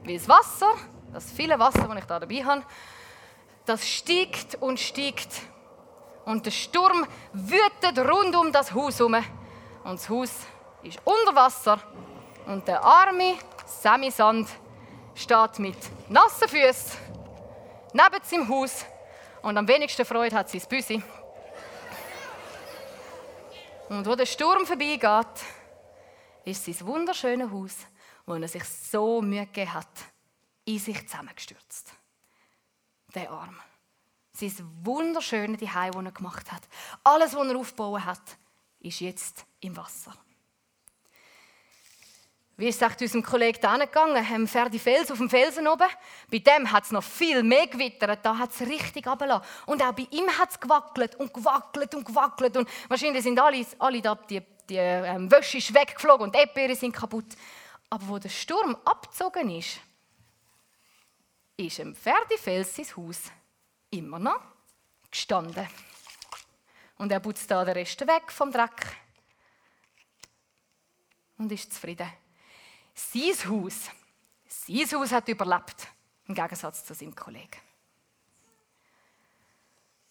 wie 0.05 0.17
das 0.17 0.29
Wasser, 0.29 0.73
das 1.13 1.31
viele 1.33 1.59
Wasser, 1.59 1.89
das 1.89 1.99
ich 1.99 2.05
da 2.05 2.21
dabei 2.21 2.45
habe, 2.45 2.63
das 3.67 3.87
steigt 3.87 4.55
und 4.61 4.79
steigt. 4.79 5.29
Und 6.25 6.47
der 6.47 6.51
Sturm 6.51 7.07
wütet 7.33 7.99
rund 7.99 8.37
um 8.37 8.53
das 8.53 8.73
Haus 8.73 8.99
herum. 8.99 9.17
Und 9.85 9.99
das 9.99 10.09
Haus 10.09 10.31
ist 10.83 11.01
unter 11.05 11.35
Wasser 11.35 11.81
Und 12.47 12.67
der 12.67 12.83
arme 12.83 13.35
Sammy 13.67 14.11
Sand 14.11 14.49
steht 15.15 15.59
mit 15.59 15.77
nassen 16.09 16.49
Füßen 16.49 16.99
neben 17.93 18.23
seinem 18.23 18.49
Haus 18.49 18.85
und 19.43 19.57
am 19.57 19.67
wenigsten 19.67 20.05
Freude 20.05 20.37
hat 20.37 20.49
sein 20.49 20.63
Büsi. 20.69 21.03
Und 23.89 24.07
wo 24.07 24.15
der 24.15 24.27
Sturm 24.27 24.67
vorbeigeht, 24.67 25.45
ist 26.45 26.65
sein 26.65 26.87
wunderschönes 26.87 27.51
Haus, 27.51 27.77
wo 28.27 28.35
er 28.35 28.49
sich 28.49 28.65
so 28.65 29.23
Mühe 29.23 29.47
gegeben 29.47 29.73
hat, 29.73 29.89
in 30.65 30.79
sich 30.79 31.07
zusammengestürzt. 31.09 31.93
Der 33.15 33.31
Arm. 33.31 33.57
Sein 34.33 34.53
wunderschöne 34.83 35.59
Zuhause, 35.59 35.91
das 35.93 36.05
er 36.05 36.13
gemacht 36.13 36.53
hat. 36.53 36.63
Alles, 37.03 37.35
was 37.35 37.49
er 37.49 37.57
aufgebaut 37.57 38.05
hat, 38.05 38.39
ist 38.81 39.01
jetzt 39.01 39.47
im 39.61 39.77
Wasser. 39.77 40.15
Wie 42.59 42.67
ist 42.67 42.83
es 42.83 43.01
unserem 43.01 43.23
Kollegen 43.23 43.61
da 43.63 43.77
gegangen? 43.77 44.29
Haben 44.29 44.49
Ferdi 44.49 44.81
Fels 44.81 45.13
auf 45.13 45.19
dem 45.19 45.31
Felsen 45.31 45.69
oben. 45.69 45.87
Bei 46.29 46.39
dem 46.41 46.73
hat 46.73 46.83
es 46.83 46.91
noch 46.91 47.05
viel 47.05 47.45
mehr 47.45 47.69
gewittert. 47.69 48.19
Da 48.25 48.37
hat 48.37 48.51
es 48.51 48.63
richtig 48.63 49.07
runtergelassen. 49.07 49.47
Und 49.67 49.81
auch 49.81 49.93
bei 49.93 50.09
ihm 50.11 50.29
hat 50.37 50.51
es 50.51 50.59
gewackelt 50.59 51.15
und 51.15 51.33
gewackelt 51.33 51.95
und 51.95 52.05
gewackelt. 52.05 52.57
Und 52.57 52.69
wahrscheinlich 52.89 53.23
sind 53.23 53.39
alle, 53.39 53.65
alle 53.79 54.03
da, 54.03 54.17
die, 54.17 54.43
die 54.69 54.75
ähm, 54.75 55.31
Wäsche 55.31 55.59
ist 55.59 55.73
weggeflogen 55.73 56.25
und 56.25 56.35
die 56.35 56.41
Erdbeeren 56.41 56.75
sind 56.75 56.93
kaputt. 56.93 57.27
Aber 57.91 58.09
wo 58.09 58.19
der 58.19 58.29
Sturm 58.29 58.77
abgezogen 58.85 59.51
ist, 59.51 59.79
ist 61.57 61.79
im 61.79 61.95
Ferdi 61.95 62.37
sein 62.39 62.87
Haus 62.97 63.21
immer 63.91 64.19
noch 64.19 64.41
gestanden. 65.09 65.69
Und 66.97 67.13
er 67.13 67.21
putzt 67.21 67.49
da 67.49 67.65
den 67.65 67.75
Rest 67.75 68.01
weg 68.01 68.33
vom 68.33 68.51
Dreck 68.51 68.97
und 71.39 71.53
ist 71.53 71.73
zufrieden. 71.73 72.11
Sein 72.99 73.33
Haus, 73.49 73.75
sein 74.49 75.01
Haus 75.01 75.13
hat 75.13 75.29
überlebt, 75.29 75.87
im 76.27 76.35
Gegensatz 76.35 76.85
zu 76.85 76.95
seinem 76.95 77.15
Kollegen. 77.15 77.61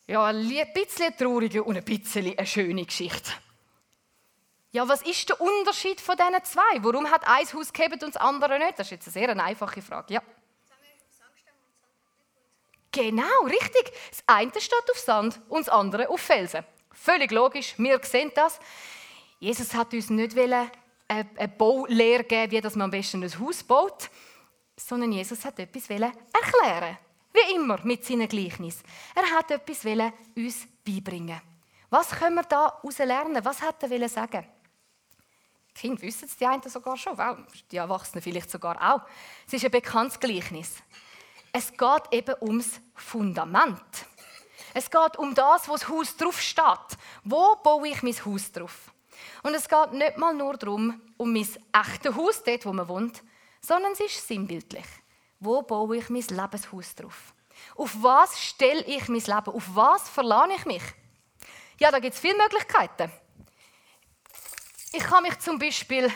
Ja, 0.07 0.27
ein 0.27 0.73
bisschen 0.73 1.15
traurige 1.17 1.65
und 1.65 1.75
ein 1.75 1.83
bisschen 1.83 2.37
eine 2.37 2.47
schöne 2.47 2.85
Geschichte. 2.85 3.29
Ja, 4.71 4.87
was 4.87 5.01
ist 5.01 5.27
der 5.27 5.41
Unterschied 5.41 5.99
von 5.99 6.15
diesen 6.15 6.43
zwei? 6.45 6.77
Warum 6.77 7.11
hat 7.11 7.27
ein 7.27 7.45
Haus 7.51 7.73
gehabt 7.73 8.03
und 8.03 8.15
das 8.15 8.21
andere 8.21 8.57
nicht? 8.57 8.79
Das 8.79 8.87
ist 8.87 8.91
jetzt 8.91 9.07
eine 9.07 9.25
sehr 9.25 9.43
einfache 9.43 9.81
Frage. 9.81 10.13
Ja. 10.13 10.21
Genau, 12.93 13.41
richtig. 13.43 13.91
Das 14.11 14.23
eine 14.27 14.61
steht 14.61 14.91
auf 14.91 14.97
Sand 14.97 15.41
und 15.49 15.67
das 15.67 15.69
andere 15.69 16.07
auf 16.07 16.21
Felsen. 16.21 16.63
Völlig 16.93 17.31
logisch, 17.31 17.75
wir 17.77 17.99
sehen 18.01 18.31
das. 18.33 18.61
Jesus 19.39 19.73
hat 19.73 19.93
uns 19.93 20.09
nicht 20.09 20.37
wollen 20.37 20.71
eine 21.07 21.47
Baulehre 21.47 22.23
geben, 22.23 22.51
wie 22.51 22.61
man 22.61 22.81
am 22.83 22.91
besten 22.91 23.23
ein 23.23 23.39
Haus 23.39 23.63
baut, 23.63 24.09
sondern 24.75 25.11
Jesus 25.11 25.43
hat 25.45 25.59
etwas 25.59 25.89
erklären 25.89 26.97
Wie 27.33 27.55
immer 27.55 27.79
mit 27.83 28.05
seinen 28.05 28.27
Gleichnis. 28.27 28.83
Er 29.15 29.23
hat 29.37 29.51
etwas 29.51 29.85
uns 30.35 30.67
beibringen 30.85 31.41
Was 31.89 32.09
können 32.09 32.35
wir 32.35 32.43
daraus 32.43 32.97
lernen? 32.97 33.43
Was 33.43 33.61
hat 33.61 33.81
er 33.83 34.09
sagen? 34.09 34.45
Die 35.69 35.81
Kinder 35.81 36.01
wissen 36.01 36.25
es 36.25 36.35
die 36.35 36.45
einen 36.45 36.61
sogar 36.63 36.97
schon, 36.97 37.15
die 37.71 37.77
Erwachsenen 37.77 38.21
vielleicht 38.21 38.49
sogar 38.49 38.95
auch. 38.95 39.01
Es 39.45 39.53
ist 39.53 39.65
ein 39.65 39.71
bekanntes 39.71 40.19
Gleichnis. 40.19 40.75
Es 41.53 41.71
geht 41.71 42.03
eben 42.11 42.35
ums 42.41 42.81
Fundament. 42.95 44.05
Es 44.73 44.89
geht 44.89 45.17
um 45.17 45.33
das, 45.33 45.67
wo 45.67 45.73
das 45.73 45.87
Haus 45.87 46.15
drauf 46.17 46.41
steht. 46.41 46.97
Wo 47.23 47.55
baue 47.63 47.87
ich 47.87 48.03
mein 48.03 48.13
Haus 48.25 48.51
drauf? 48.51 48.91
Und 49.43 49.53
es 49.53 49.67
geht 49.67 49.93
nicht 49.93 50.17
mal 50.17 50.33
nur 50.33 50.57
darum, 50.57 51.01
um 51.17 51.33
mein 51.33 51.47
echtes 51.73 52.15
Haus, 52.15 52.43
dort 52.43 52.65
wo 52.65 52.73
man 52.73 52.87
wohnt, 52.87 53.23
sondern 53.61 53.91
es 53.93 53.99
ist 53.99 54.27
sinnbildlich. 54.27 54.85
Wo 55.39 55.61
baue 55.61 55.97
ich 55.97 56.09
mein 56.09 56.23
Lebenshaus 56.23 56.95
drauf? 56.95 57.33
Auf 57.75 57.95
was 58.01 58.39
stelle 58.39 58.83
ich 58.85 59.07
mein 59.07 59.21
Leben? 59.21 59.53
Auf 59.53 59.75
was 59.75 60.09
verlane 60.09 60.55
ich 60.55 60.65
mich? 60.65 60.83
Ja, 61.79 61.91
da 61.91 61.99
gibt 61.99 62.15
es 62.15 62.19
viele 62.19 62.37
Möglichkeiten. 62.37 63.11
Ich 64.93 65.03
kann 65.03 65.23
mich 65.23 65.37
zum 65.39 65.59
Beispiel 65.59 66.11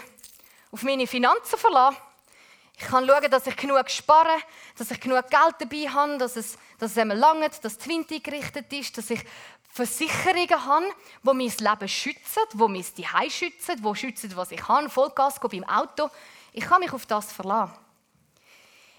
auf 0.71 0.83
meine 0.83 1.05
Finanzen 1.05 1.57
verlassen. 1.57 1.97
Ich 2.77 2.87
kann 2.87 3.05
schauen, 3.05 3.29
dass 3.29 3.45
ich 3.45 3.55
genug 3.55 3.89
spare, 3.91 4.37
dass 4.75 4.89
ich 4.89 4.99
genug 4.99 5.29
Geld 5.29 5.55
dabei 5.59 5.87
habe, 5.87 6.17
dass 6.17 6.35
es, 6.35 6.57
dass 6.79 6.91
es 6.91 6.97
einmal 6.97 7.17
langt, 7.17 7.63
dass 7.63 7.77
die 7.77 7.89
Wind 7.89 8.11
eingerichtet 8.11 8.73
ist, 8.73 8.97
dass 8.97 9.11
ich 9.11 9.23
Versicherungen 9.73 10.65
habe, 10.65 10.85
die 11.23 11.33
mein 11.33 11.37
Leben 11.37 11.87
schützen, 11.87 12.43
die 12.53 12.57
mein 12.57 12.83
Zuhause 12.83 13.29
schützen, 13.29 13.81
die 13.81 13.95
schützen, 13.95 14.35
was 14.35 14.51
ich 14.51 14.67
habe, 14.67 14.89
Vollgas 14.89 15.39
beim 15.39 15.63
Auto. 15.63 16.09
Ich 16.51 16.65
kann 16.65 16.81
mich 16.81 16.91
auf 16.91 17.05
das 17.05 17.31
verlassen. 17.31 17.73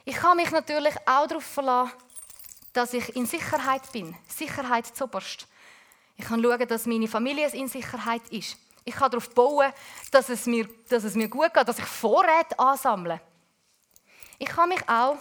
Ich 0.04 0.16
kann 0.16 0.36
mich 0.36 0.50
natürlich 0.50 0.94
auch 1.06 1.26
darauf 1.26 1.44
verlassen, 1.44 1.92
dass 2.72 2.94
ich 2.94 3.14
in 3.14 3.26
Sicherheit 3.26 3.92
bin. 3.92 4.16
Sicherheit 4.26 4.86
zuoberst. 4.86 5.46
Ich 6.16 6.24
kann 6.24 6.42
schauen, 6.42 6.66
dass 6.66 6.86
meine 6.86 7.06
Familie 7.06 7.48
in 7.48 7.68
Sicherheit 7.68 8.22
ist. 8.30 8.56
Ich 8.84 8.94
kann 8.94 9.10
darauf 9.10 9.28
bauen, 9.30 9.72
dass 10.10 10.30
es 10.30 10.46
mir, 10.46 10.66
dass 10.88 11.04
es 11.04 11.14
mir 11.14 11.28
gut 11.28 11.52
geht, 11.52 11.68
dass 11.68 11.78
ich 11.78 11.84
Vorräte 11.84 12.58
ansammle. 12.58 13.20
Ich 14.38 14.48
kann 14.48 14.70
mich 14.70 14.88
auch 14.88 15.18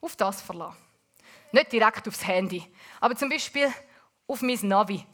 auf 0.00 0.14
das 0.16 0.40
verlassen. 0.40 0.76
Nicht 1.50 1.72
direkt 1.72 2.06
aufs 2.06 2.26
Handy, 2.26 2.64
aber 3.00 3.16
zum 3.16 3.28
Beispiel 3.28 3.72
auf 4.28 4.42
mein 4.42 4.58
Navi. 4.62 5.04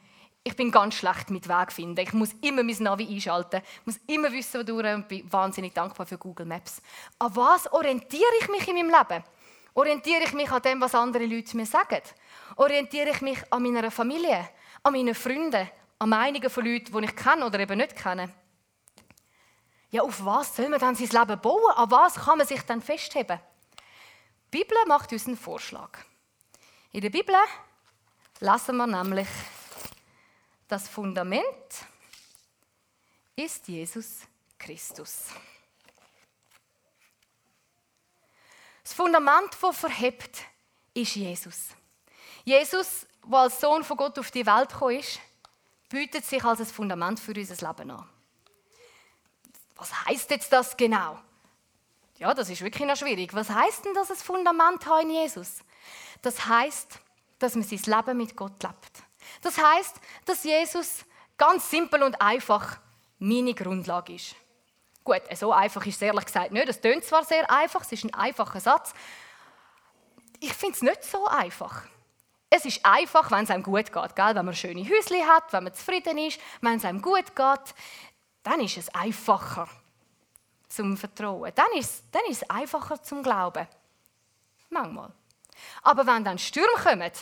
Ich 0.46 0.56
bin 0.56 0.70
ganz 0.70 0.96
schlecht 0.96 1.30
mit 1.30 1.48
Weg 1.48 1.72
finden. 1.72 1.98
Ich 2.00 2.12
muss 2.12 2.34
immer 2.42 2.62
mein 2.62 2.76
Navi 2.78 3.06
einschalten. 3.08 3.62
Ich 3.80 3.86
muss 3.86 4.00
immer 4.06 4.30
wissen, 4.30 4.60
wo 4.60 4.62
durch 4.64 4.94
und 4.94 5.08
bin 5.08 5.32
wahnsinnig 5.32 5.72
dankbar 5.72 6.04
für 6.04 6.18
Google 6.18 6.44
Maps. 6.44 6.82
An 7.18 7.34
was 7.34 7.72
orientiere 7.72 8.22
ich 8.40 8.48
mich 8.48 8.68
in 8.68 8.74
meinem 8.74 8.90
Leben? 8.90 9.24
Orientiere 9.72 10.24
ich 10.24 10.32
mich 10.34 10.50
an 10.50 10.60
dem, 10.60 10.80
was 10.82 10.94
andere 10.94 11.24
Leute 11.24 11.56
mir 11.56 11.64
sagen? 11.64 12.02
Orientiere 12.56 13.10
ich 13.10 13.22
mich 13.22 13.38
an 13.50 13.62
meiner 13.62 13.90
Familie, 13.90 14.50
an 14.82 14.92
meinen 14.92 15.14
Freunden, 15.14 15.70
an 15.98 16.08
Meinungen 16.10 16.50
von 16.50 16.64
Leuten, 16.64 16.92
die 16.92 17.04
ich 17.06 17.16
kenne 17.16 17.46
oder 17.46 17.58
eben 17.58 17.78
nicht 17.78 17.96
kenne? 17.96 18.28
Ja, 19.90 20.02
auf 20.02 20.24
was 20.24 20.54
soll 20.54 20.68
man 20.68 20.80
dann 20.80 20.94
sein 20.94 21.08
Leben 21.08 21.40
bauen? 21.40 21.72
An 21.74 21.90
was 21.90 22.16
kann 22.16 22.36
man 22.36 22.46
sich 22.46 22.60
dann 22.62 22.82
festheben? 22.82 23.40
Die 24.52 24.58
Bibel 24.58 24.76
macht 24.86 25.12
uns 25.12 25.26
einen 25.26 25.36
Vorschlag. 25.36 25.98
In 26.92 27.00
der 27.00 27.10
Bibel 27.10 27.34
lesen 28.40 28.76
wir 28.76 28.86
nämlich, 28.86 29.28
das 30.68 30.88
Fundament 30.88 31.46
ist 33.36 33.68
Jesus 33.68 34.20
Christus. 34.58 35.26
Das 38.82 38.92
Fundament, 38.92 39.56
das 39.60 39.76
verhebt, 39.76 40.42
ist 40.92 41.16
Jesus. 41.16 41.68
Jesus, 42.44 43.06
der 43.24 43.38
als 43.38 43.60
Sohn 43.60 43.82
von 43.82 43.96
Gott 43.96 44.18
auf 44.18 44.30
die 44.30 44.44
Welt 44.44 44.70
gekommen 44.70 44.98
ist, 44.98 45.20
bietet 45.88 46.24
sich 46.24 46.44
als 46.44 46.60
ein 46.60 46.66
Fundament 46.66 47.18
für 47.20 47.32
unser 47.34 47.66
Leben 47.66 47.90
an. 47.90 48.08
Was 49.76 50.06
heißt 50.06 50.30
jetzt 50.30 50.52
das 50.52 50.76
genau? 50.76 51.18
Ja, 52.18 52.32
das 52.32 52.48
ist 52.48 52.62
wirklich 52.62 52.86
noch 52.86 52.96
schwierig. 52.96 53.34
Was 53.34 53.50
heißt 53.50 53.84
denn 53.84 53.94
das, 53.94 54.10
ein 54.10 54.16
Fundament 54.16 54.86
haben 54.86 55.10
in 55.10 55.16
Jesus? 55.16 55.58
Das 56.22 56.46
heißt, 56.46 57.00
dass 57.44 57.54
man 57.54 57.64
sein 57.64 57.80
Leben 57.84 58.16
mit 58.16 58.34
Gott 58.36 58.62
lebt. 58.62 59.02
Das 59.42 59.58
heißt, 59.58 60.00
dass 60.24 60.44
Jesus 60.44 61.04
ganz 61.36 61.70
simpel 61.70 62.02
und 62.02 62.20
einfach 62.20 62.78
meine 63.18 63.54
Grundlage 63.54 64.14
ist. 64.14 64.34
Gut, 65.04 65.22
so 65.34 65.52
einfach 65.52 65.84
ist 65.84 65.96
es 65.96 66.02
ehrlich 66.02 66.24
gesagt 66.24 66.52
nicht. 66.52 66.68
Es 66.68 66.80
tönt 66.80 67.04
zwar 67.04 67.24
sehr 67.24 67.50
einfach, 67.50 67.82
es 67.82 67.92
ist 67.92 68.04
ein 68.04 68.14
einfacher 68.14 68.60
Satz. 68.60 68.94
Ich 70.40 70.54
finde 70.54 70.74
es 70.74 70.82
nicht 70.82 71.04
so 71.04 71.26
einfach. 71.26 71.82
Es 72.48 72.64
ist 72.64 72.84
einfach, 72.84 73.30
wenn 73.30 73.44
es 73.44 73.50
einem 73.50 73.62
gut 73.62 73.92
geht. 73.92 74.16
Gell? 74.16 74.34
Wenn 74.34 74.44
man 74.44 74.54
schöne 74.54 74.82
Häuschen 74.82 75.26
hat, 75.26 75.52
wenn 75.52 75.64
man 75.64 75.74
zufrieden 75.74 76.16
ist, 76.16 76.40
wenn 76.62 76.76
es 76.76 76.84
einem 76.84 77.02
gut 77.02 77.36
geht, 77.36 77.74
dann 78.42 78.60
ist 78.60 78.78
es 78.78 78.88
einfacher 78.94 79.68
zum 80.68 80.96
Vertrauen. 80.96 81.52
Dann 81.54 81.72
ist, 81.76 82.04
dann 82.10 82.22
ist 82.30 82.42
es 82.42 82.50
einfacher 82.50 83.02
zum 83.02 83.22
Glauben. 83.22 83.66
Manchmal. 84.70 85.12
Aber 85.82 86.06
wenn 86.06 86.24
dann 86.24 86.38
Stürme 86.38 86.72
kommen, 86.82 87.12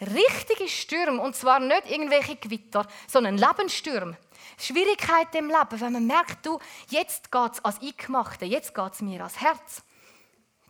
richtige 0.00 0.68
Stürme, 0.68 1.20
und 1.20 1.34
zwar 1.34 1.60
nicht 1.60 1.90
irgendwelche 1.90 2.36
Gewitter, 2.36 2.86
sondern 3.06 3.36
Lebensstürme, 3.36 4.16
Schwierigkeiten 4.58 5.36
im 5.38 5.48
Leben, 5.48 5.80
wenn 5.80 5.92
man 5.92 6.06
merkt, 6.06 6.44
du, 6.44 6.58
jetzt 6.88 7.30
geht 7.30 7.52
es 7.52 7.64
als 7.64 7.80
Eingemachte, 7.80 8.44
jetzt 8.44 8.74
geht 8.74 8.92
es 8.92 9.00
mir 9.02 9.20
ans 9.20 9.40
Herz. 9.40 9.82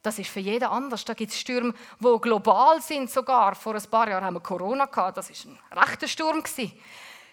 Das 0.02 0.18
ist 0.18 0.30
für 0.30 0.40
jeden 0.40 0.64
anders. 0.64 1.04
Da 1.04 1.12
gibt 1.14 1.32
es 1.32 1.40
Stürme, 1.40 1.74
die 1.98 2.18
global 2.20 2.80
sind 2.80 3.10
sogar. 3.10 3.54
Vor 3.54 3.74
ein 3.74 3.90
paar 3.90 4.08
Jahren 4.08 4.24
haben 4.24 4.34
wir 4.34 4.40
Corona 4.40 4.86
gehabt. 4.86 5.18
Das 5.18 5.28
war 5.28 5.52
ein 5.70 5.78
rechter 5.78 6.06
Sturm. 6.06 6.42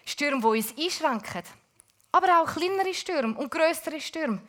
Stürme, 0.04 0.40
die 0.40 0.46
uns 0.46 0.74
einschränken. 0.76 1.42
Aber 2.12 2.42
auch 2.42 2.52
kleinere 2.52 2.92
Stürme 2.92 3.36
und 3.36 3.50
größere 3.50 4.00
Stürme. 4.00 4.40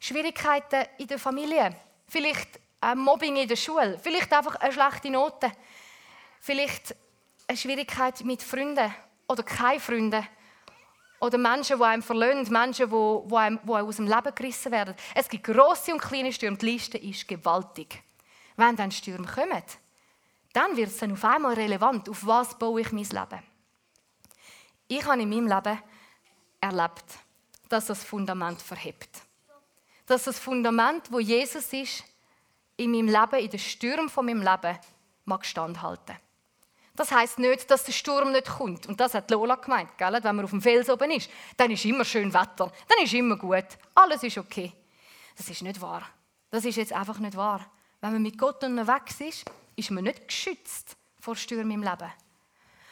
Schwierigkeiten 0.00 0.86
in 0.98 1.08
der 1.08 1.18
Familie. 1.18 1.76
Vielleicht 2.08 2.58
ein 2.80 2.98
Mobbing 2.98 3.36
in 3.36 3.48
der 3.48 3.56
Schule, 3.56 3.98
vielleicht 4.02 4.32
einfach 4.32 4.54
eine 4.56 4.72
schlechte 4.72 5.10
Note, 5.10 5.50
vielleicht 6.40 6.94
eine 7.46 7.56
Schwierigkeit 7.56 8.24
mit 8.24 8.42
Freunden 8.42 8.92
oder 9.26 9.42
keine 9.42 9.80
Freunde 9.80 10.26
Oder 11.20 11.38
Menschen, 11.38 11.78
die 11.78 11.84
einem 11.84 12.02
verlöhnen, 12.02 12.48
Menschen, 12.48 12.88
die, 12.88 13.28
die, 13.28 13.36
einem, 13.36 13.58
die 13.64 13.70
aus 13.72 13.96
dem 13.96 14.06
Leben 14.06 14.34
gerissen 14.34 14.70
werden. 14.70 14.94
Es 15.14 15.28
gibt 15.28 15.44
grosse 15.44 15.92
und 15.92 16.00
kleine 16.00 16.32
Stürme. 16.32 16.56
Die 16.56 16.66
Liste 16.66 16.96
ist 16.98 17.26
gewaltig. 17.26 18.02
Wenn 18.56 18.76
dann 18.76 18.92
Stürme 18.92 19.26
kommen, 19.26 19.62
dann 20.52 20.76
wird 20.76 20.90
es 20.90 20.98
dann 20.98 21.12
auf 21.12 21.24
einmal 21.24 21.54
relevant, 21.54 22.08
auf 22.08 22.24
was 22.24 22.56
baue 22.58 22.80
ich 22.80 22.92
mein 22.92 23.04
Leben. 23.04 23.42
Ich 24.86 25.04
habe 25.04 25.20
in 25.20 25.28
meinem 25.28 25.48
Leben 25.48 25.82
erlebt, 26.60 27.04
dass 27.68 27.86
das 27.86 28.04
Fundament 28.04 28.62
verhebt. 28.62 29.22
Dass 30.06 30.24
das 30.24 30.38
Fundament, 30.38 31.10
wo 31.10 31.18
Jesus 31.18 31.72
ist, 31.72 32.04
in 32.76 32.92
meinem 32.92 33.08
Leben, 33.08 33.44
in 33.44 33.50
den 33.50 33.58
Stürmen 33.58 34.08
von 34.08 34.24
meinem 34.24 34.40
Leben, 34.40 34.78
mag 35.24 35.44
standhalten. 35.44 36.16
Das 36.98 37.12
heißt 37.12 37.38
nicht, 37.38 37.70
dass 37.70 37.84
der 37.84 37.92
Sturm 37.92 38.32
nicht 38.32 38.48
kommt. 38.48 38.88
Und 38.88 38.98
das 38.98 39.14
hat 39.14 39.30
Lola 39.30 39.54
gemeint, 39.54 39.96
gell? 39.96 40.18
wenn 40.20 40.34
man 40.34 40.44
auf 40.44 40.50
dem 40.50 40.60
Fels 40.60 40.90
oben 40.90 41.12
ist. 41.12 41.30
Dann 41.56 41.70
ist 41.70 41.84
immer 41.84 42.04
schön 42.04 42.34
Wetter, 42.34 42.72
dann 42.88 43.04
ist 43.04 43.14
immer 43.14 43.36
gut, 43.36 43.66
alles 43.94 44.24
ist 44.24 44.36
okay. 44.36 44.72
Das 45.36 45.48
ist 45.48 45.62
nicht 45.62 45.80
wahr. 45.80 46.02
Das 46.50 46.64
ist 46.64 46.74
jetzt 46.74 46.92
einfach 46.92 47.20
nicht 47.20 47.36
wahr. 47.36 47.64
Wenn 48.00 48.14
man 48.14 48.22
mit 48.22 48.36
Gott 48.36 48.64
unterwegs 48.64 49.20
ist, 49.20 49.44
ist 49.76 49.92
man 49.92 50.02
nicht 50.02 50.26
geschützt 50.26 50.96
vor 51.20 51.36
Stürmen 51.36 51.70
im 51.70 51.84
Leben. 51.84 52.10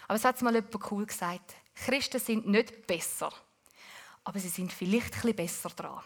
Aber 0.07 0.15
es 0.15 0.25
hat 0.25 0.41
mal 0.41 0.55
jemand 0.55 0.93
cool 0.93 1.05
gesagt. 1.05 1.55
Christen 1.75 2.21
sind 2.21 2.47
nicht 2.47 2.87
besser, 2.87 3.33
aber 4.23 4.39
sie 4.39 4.51
sind 4.51 4.73
vielleicht 4.73 5.25
ein 5.25 5.35
besser 5.35 5.71
dran. 5.71 6.01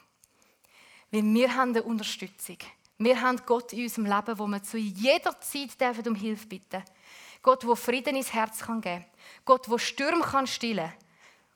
Weil 1.10 1.24
wir 1.24 1.54
haben 1.54 1.70
eine 1.70 1.82
Unterstützung. 1.82 2.56
Wir 2.96 3.20
haben 3.20 3.42
Gott 3.44 3.74
in 3.74 3.82
unserem 3.82 4.06
Leben, 4.06 4.38
wo 4.38 4.46
wir 4.46 4.62
zu 4.62 4.78
jeder 4.78 5.38
Zeit 5.42 6.06
um 6.06 6.14
Hilfe 6.14 6.46
bitten 6.46 6.70
dürfen. 6.70 7.00
Gott, 7.42 7.62
der 7.62 7.76
Frieden 7.76 8.16
ins 8.16 8.32
Herz 8.32 8.60
kann 8.60 8.80
geben 8.80 9.02
kann. 9.02 9.10
Gott, 9.44 9.70
der 9.70 9.78
Stürme 9.78 10.22
kann 10.22 10.46
stillen 10.46 10.92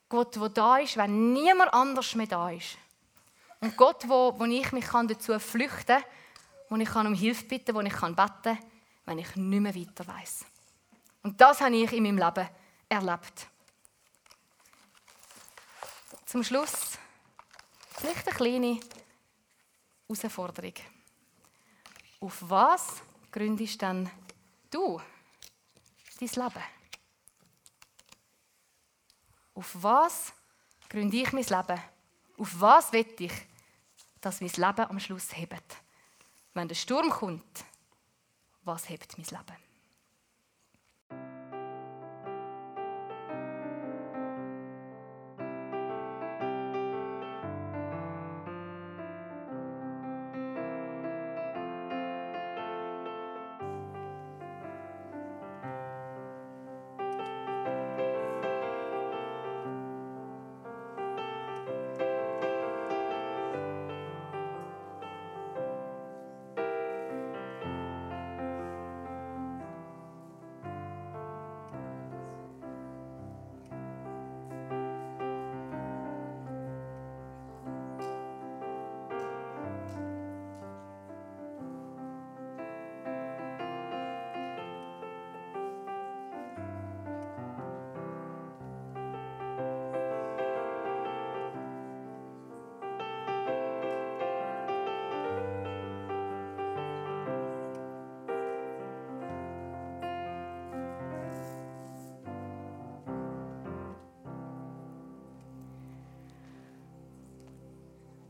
Gott, 0.09 0.37
der 0.37 0.49
da 0.49 0.79
ist, 0.79 0.97
wenn 0.97 1.33
niemand 1.33 1.73
anders 1.75 2.15
mehr 2.15 2.27
da 2.27 2.51
ist. 2.51 2.79
Und 3.61 3.77
Gott, 3.77 4.09
wo, 4.09 4.39
wo 4.39 4.45
ich 4.45 4.71
mich 4.73 4.87
dazu 4.87 5.39
flüchten 5.41 5.87
kann, 5.87 6.05
wo 6.69 6.77
ich 6.77 6.95
um 6.95 7.15
Hilfe 7.15 7.45
bitten 7.47 7.75
kann, 7.75 7.77
wo 7.77 7.81
ich 7.81 7.95
beten 7.95 8.17
kann, 8.17 8.59
wenn 9.07 9.19
ich 9.19 9.35
nicht 9.37 9.61
mehr 9.61 9.75
weiter 9.75 10.07
weiß. 10.07 10.45
Und 11.23 11.41
das 11.41 11.61
habe 11.61 11.75
ich 11.75 11.93
in 11.93 12.03
meinem 12.03 12.19
Leben 12.19 12.49
erlebt. 12.89 13.49
Zum 16.27 16.45
Schluss 16.45 16.99
vielleicht 17.97 18.29
eine 18.29 18.37
kleine 18.37 18.81
Herausforderung. 20.07 20.75
Auf 22.21 22.39
was 22.41 23.03
gründest 23.33 23.81
dann 23.83 24.11
du 24.71 25.01
dein 26.17 26.29
Leben? 26.29 26.65
Auf 29.55 29.83
was 29.83 30.33
gründe 30.89 31.17
ich 31.17 31.33
mein 31.33 31.45
Leben? 31.45 31.81
Auf 32.39 32.61
was 32.61 32.93
will 32.93 33.07
ich, 33.19 33.33
dass 34.21 34.41
mein 34.41 34.51
Leben 34.51 34.91
am 34.91 35.01
Schluss 35.01 35.37
hebt? 35.37 35.77
Wenn 36.53 36.69
der 36.69 36.75
Sturm 36.75 37.11
kommt, 37.11 37.65
was 38.63 38.89
hebt 38.89 39.17
mein 39.19 39.27
Leben? 39.27 39.64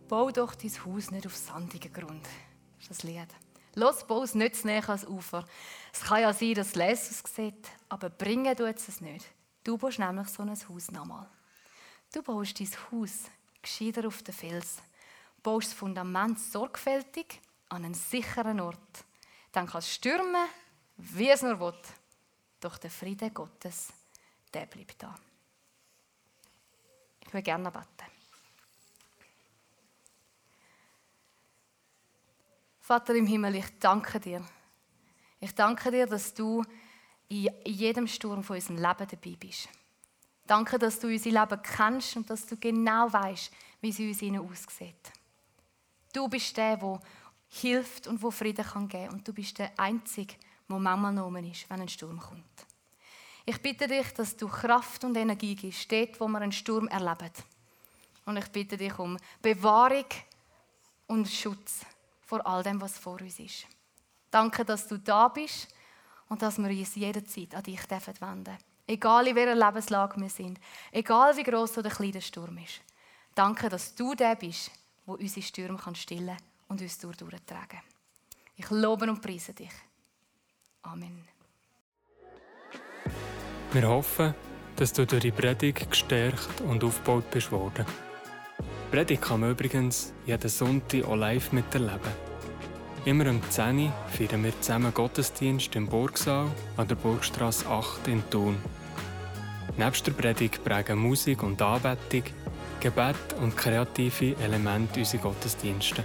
Bau 0.09 0.31
doch 0.31 0.55
dein 0.55 0.85
Haus 0.85 1.11
nicht 1.11 1.27
auf 1.27 1.37
sandigen 1.37 1.93
Grund. 1.93 2.25
Das 2.25 2.83
ist 2.83 2.91
das 2.91 3.03
Lied. 3.05 3.29
Los, 3.75 4.07
bau 4.07 4.23
es 4.23 4.35
nicht 4.35 4.57
zu 4.57 4.67
näher 4.67 4.89
ans 4.89 5.07
Ufer. 5.07 5.45
Es 5.93 6.03
kann 6.03 6.21
ja 6.21 6.33
sein, 6.33 6.55
dass 6.55 6.69
es 6.69 6.75
leer 6.75 6.93
aussieht, 6.93 7.69
aber 7.89 8.11
bringen 8.11 8.57
tut 8.57 8.77
es 8.77 9.01
nicht. 9.01 9.27
Du 9.65 9.79
baust 9.79 9.99
nämlich 9.99 10.29
so 10.29 10.43
ein 10.43 10.51
Haus 10.51 10.91
nochmal. 10.91 11.29
Du 12.13 12.23
baust 12.23 12.61
dein 12.61 12.69
Haus 12.93 13.31
gescheiter 13.63 14.07
auf 14.07 14.23
den 14.23 14.35
Fels. 14.35 14.77
Baust 15.43 15.69
das 15.69 15.75
Fundament 15.75 16.39
sorgfältig 16.39 17.41
an 17.71 17.85
einen 17.85 17.95
sicheren 17.95 18.61
Ort. 18.61 19.05
Dann 19.53 19.67
kann 19.67 19.79
es 19.79 19.93
stürmen, 19.93 20.49
wie 20.97 21.31
es 21.31 21.43
nur 21.43 21.59
will. 21.59 21.75
Doch 22.61 22.79
der 22.79 22.91
Friede 22.91 23.31
Gottes, 23.31 23.93
der 24.53 24.67
bleibt 24.67 25.03
da. 25.03 25.15
Ich 27.27 27.33
will 27.33 27.43
gerne 27.43 27.71
beten. 27.71 28.14
Vater 32.87 33.15
im 33.15 33.27
Himmel, 33.27 33.55
ich 33.55 33.79
danke 33.81 34.21
dir. 34.21 34.45
Ich 35.41 35.55
danke 35.55 35.91
dir, 35.91 36.07
dass 36.07 36.35
du 36.35 36.63
in 37.29 37.49
jedem 37.65 38.07
Sturm 38.07 38.45
von 38.45 38.57
unserem 38.57 38.77
Leben 38.77 39.09
dabei 39.11 39.37
bist. 39.41 39.71
Danke, 40.47 40.79
dass 40.79 41.01
du 41.01 41.07
unser 41.07 41.31
Leben 41.31 41.63
kennst 41.63 42.15
und 42.15 42.29
dass 42.29 42.45
du 42.45 42.59
genau 42.59 43.11
weißt, 43.11 43.51
wie 43.81 43.89
es 43.89 43.99
uns 43.99 44.21
ihnen 44.21 44.47
aussieht. 44.47 45.13
Du 46.13 46.29
bist 46.29 46.55
der, 46.59 46.77
der 46.77 47.01
hilft 47.49 48.07
und 48.07 48.23
wo 48.23 48.31
Frieden 48.31 48.67
kann 48.67 48.87
geben 48.87 49.15
und 49.15 49.27
du 49.27 49.33
bist 49.33 49.59
der 49.59 49.73
Einzige, 49.79 50.35
der 50.69 50.79
manchmal 50.79 51.15
noch 51.15 51.35
ist, 51.39 51.71
wenn 51.71 51.81
ein 51.81 51.89
Sturm 51.89 52.21
kommt. 52.21 52.45
Ich 53.47 53.63
bitte 53.63 53.89
dich, 53.89 54.13
dass 54.13 54.37
du 54.37 54.47
Kraft 54.47 55.05
und 55.05 55.17
Energie 55.17 55.55
gibst, 55.55 55.91
dort, 55.91 56.21
wo 56.21 56.29
wir 56.29 56.43
einen 56.43 56.53
Sturm 56.53 56.89
erleben. 56.89 57.33
Und 58.27 58.37
ich 58.37 58.49
bitte 58.49 58.77
dich 58.77 58.99
um 58.99 59.17
Bewahrung 59.41 60.05
und 61.07 61.27
Schutz 61.27 61.87
vor 62.35 62.45
all 62.47 62.65
dem, 62.65 62.81
was 62.81 62.99
vor 62.99 63.21
uns 63.21 63.39
ist. 63.39 63.67
Danke, 64.29 64.65
dass 64.65 64.89
du 64.89 64.99
da 64.99 65.29
bist 65.29 65.69
und 66.29 66.43
dass 66.43 66.59
wir 66.59 66.69
uns 66.69 66.97
jederzeit 66.97 67.55
an 67.55 67.63
dich 67.63 67.89
wenden 67.89 68.45
dürfen. 68.45 68.59
Egal 68.89 69.29
in 69.29 69.37
welcher 69.37 69.55
Lebenslage 69.55 70.21
wir 70.21 70.29
sind, 70.29 70.59
egal 70.91 71.37
wie 71.37 71.45
groß 71.45 71.79
oder 71.79 71.91
klein 71.91 72.11
der 72.11 72.21
Sturm 72.21 72.59
ist. 72.59 72.81
Danke, 73.37 73.69
dass 73.69 73.95
du 73.95 74.15
der 74.15 74.35
bist, 74.35 74.73
der 75.07 75.15
unsere 75.15 75.47
Stürme 75.47 75.79
stillen 75.95 76.27
kann 76.27 76.37
und 76.69 76.83
uns 76.83 76.99
durchtragen 76.99 77.81
Ich 78.57 78.69
lobe 78.71 79.09
und 79.09 79.23
preise 79.23 79.55
dich. 79.55 79.73
Amen. 80.83 81.29
Wir 83.73 83.89
hoffen, 83.89 84.35
dass 84.75 84.93
du 84.93 85.07
durch 85.07 85.23
die 85.23 85.31
Predigt 85.31 85.89
gestärkt 85.89 86.61
und 86.63 86.83
aufgebaut 86.83 87.31
bist 87.31 87.53
worden. 87.53 87.87
Predigt 88.91 89.23
kann 89.23 89.41
man 89.41 89.51
übrigens 89.51 90.13
jeden 90.27 90.49
Sonntag 90.49 91.05
auch 91.05 91.17
live 91.17 91.53
miterleben. 91.53 92.13
Immer 93.05 93.29
um 93.29 93.41
10 93.51 93.79
Uhr 93.79 93.93
feiern 94.09 94.45
wir 94.45 94.59
zusammen 94.61 94.95
Gottesdienst 94.95 95.77
im 95.77 95.87
Burgsaal 95.87 96.47
an 96.77 96.89
der 96.89 96.95
Burgstrasse 96.95 97.67
8 97.67 98.09
in 98.09 98.23
Thun. 98.31 98.57
Nebst 99.77 100.07
der 100.07 100.13
Predigt 100.13 100.65
prägen 100.65 100.99
Musik 100.99 101.43
und 101.43 101.61
Anbetung, 101.61 102.23
Gebet 102.81 103.17
und 103.41 103.57
kreative 103.57 104.37
Elemente 104.43 105.01
unsere 105.01 105.23
Gottesdienste. 105.23 106.05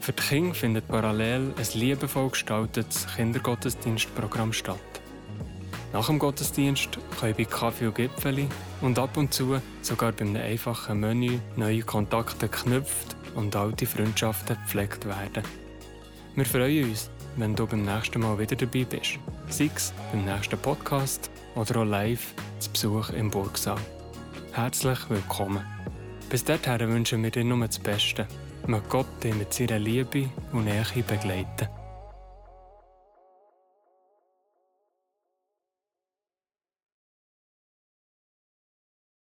Für 0.00 0.12
die 0.12 0.22
Kinder 0.22 0.54
findet 0.54 0.88
parallel 0.88 1.52
ein 1.56 1.78
liebevoll 1.78 2.30
gestaltetes 2.30 3.06
Kindergottesdienstprogramm 3.14 4.52
statt. 4.52 4.91
Nach 5.92 6.06
dem 6.06 6.18
Gottesdienst 6.18 6.98
können 7.20 7.34
bei 7.36 7.44
Kaffee 7.44 7.86
und 7.86 7.94
Gipfeli 7.94 8.48
und 8.80 8.98
ab 8.98 9.16
und 9.16 9.34
zu 9.34 9.60
sogar 9.82 10.12
bei 10.12 10.22
einem 10.22 10.36
einfachen 10.36 11.00
Menü 11.00 11.38
neue 11.56 11.82
Kontakte 11.82 12.48
geknüpft 12.48 13.14
und 13.34 13.54
alte 13.54 13.86
Freundschaften 13.86 14.56
gepflegt 14.56 15.04
werden. 15.04 15.42
Wir 16.34 16.46
freuen 16.46 16.88
uns, 16.88 17.10
wenn 17.36 17.54
du 17.54 17.66
beim 17.66 17.84
nächsten 17.84 18.22
Mal 18.22 18.38
wieder 18.38 18.56
dabei 18.56 18.84
bist. 18.84 19.18
Sei 19.48 19.70
es 19.74 19.92
beim 20.10 20.24
nächsten 20.24 20.58
Podcast 20.58 21.30
oder 21.54 21.80
auch 21.80 21.84
live 21.84 22.34
zu 22.58 22.70
Besuch 22.70 23.10
im 23.10 23.30
Burgsaal. 23.30 23.78
herzlich 24.52 24.98
willkommen. 25.10 25.64
Bis 26.30 26.44
dahin 26.44 26.88
wünschen 26.88 27.22
wir 27.22 27.30
dir 27.30 27.44
nur 27.44 27.66
das 27.66 27.78
Beste. 27.78 28.26
Möge 28.66 28.84
Gott 28.88 29.22
dich 29.22 29.34
mit 29.34 29.52
seiner 29.52 29.78
Liebe 29.78 30.30
und 30.52 30.64
Nähe 30.64 30.84
begleiten. 31.06 31.68